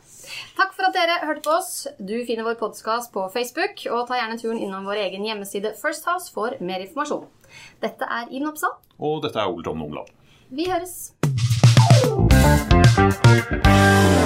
Takk 0.55 0.71
for 0.71 0.87
at 0.87 0.95
dere 0.95 1.17
hørte 1.27 1.43
på 1.43 1.55
oss. 1.57 1.71
Du 1.99 2.15
finner 2.23 2.47
vår 2.47 2.55
podkast 2.61 3.11
på 3.11 3.25
Facebook, 3.33 3.83
og 3.91 4.07
ta 4.07 4.21
gjerne 4.21 4.39
turen 4.39 4.61
innom 4.63 4.87
vår 4.87 5.01
egen 5.09 5.27
hjemmeside 5.27 5.73
First 5.81 6.07
House 6.07 6.31
for 6.31 6.55
mer 6.63 6.85
informasjon. 6.85 7.27
Dette 7.83 8.07
er 8.07 8.31
Iden 8.31 8.47
Oppsal. 8.53 8.79
Og 9.03 9.19
dette 9.25 9.43
er 9.43 9.51
Ole 9.51 9.67
Tom 9.67 9.83
Numland. 9.83 10.07
Vi 10.47 10.71
høres. 10.71 11.11
Thank 12.55 14.17
you. 14.17 14.22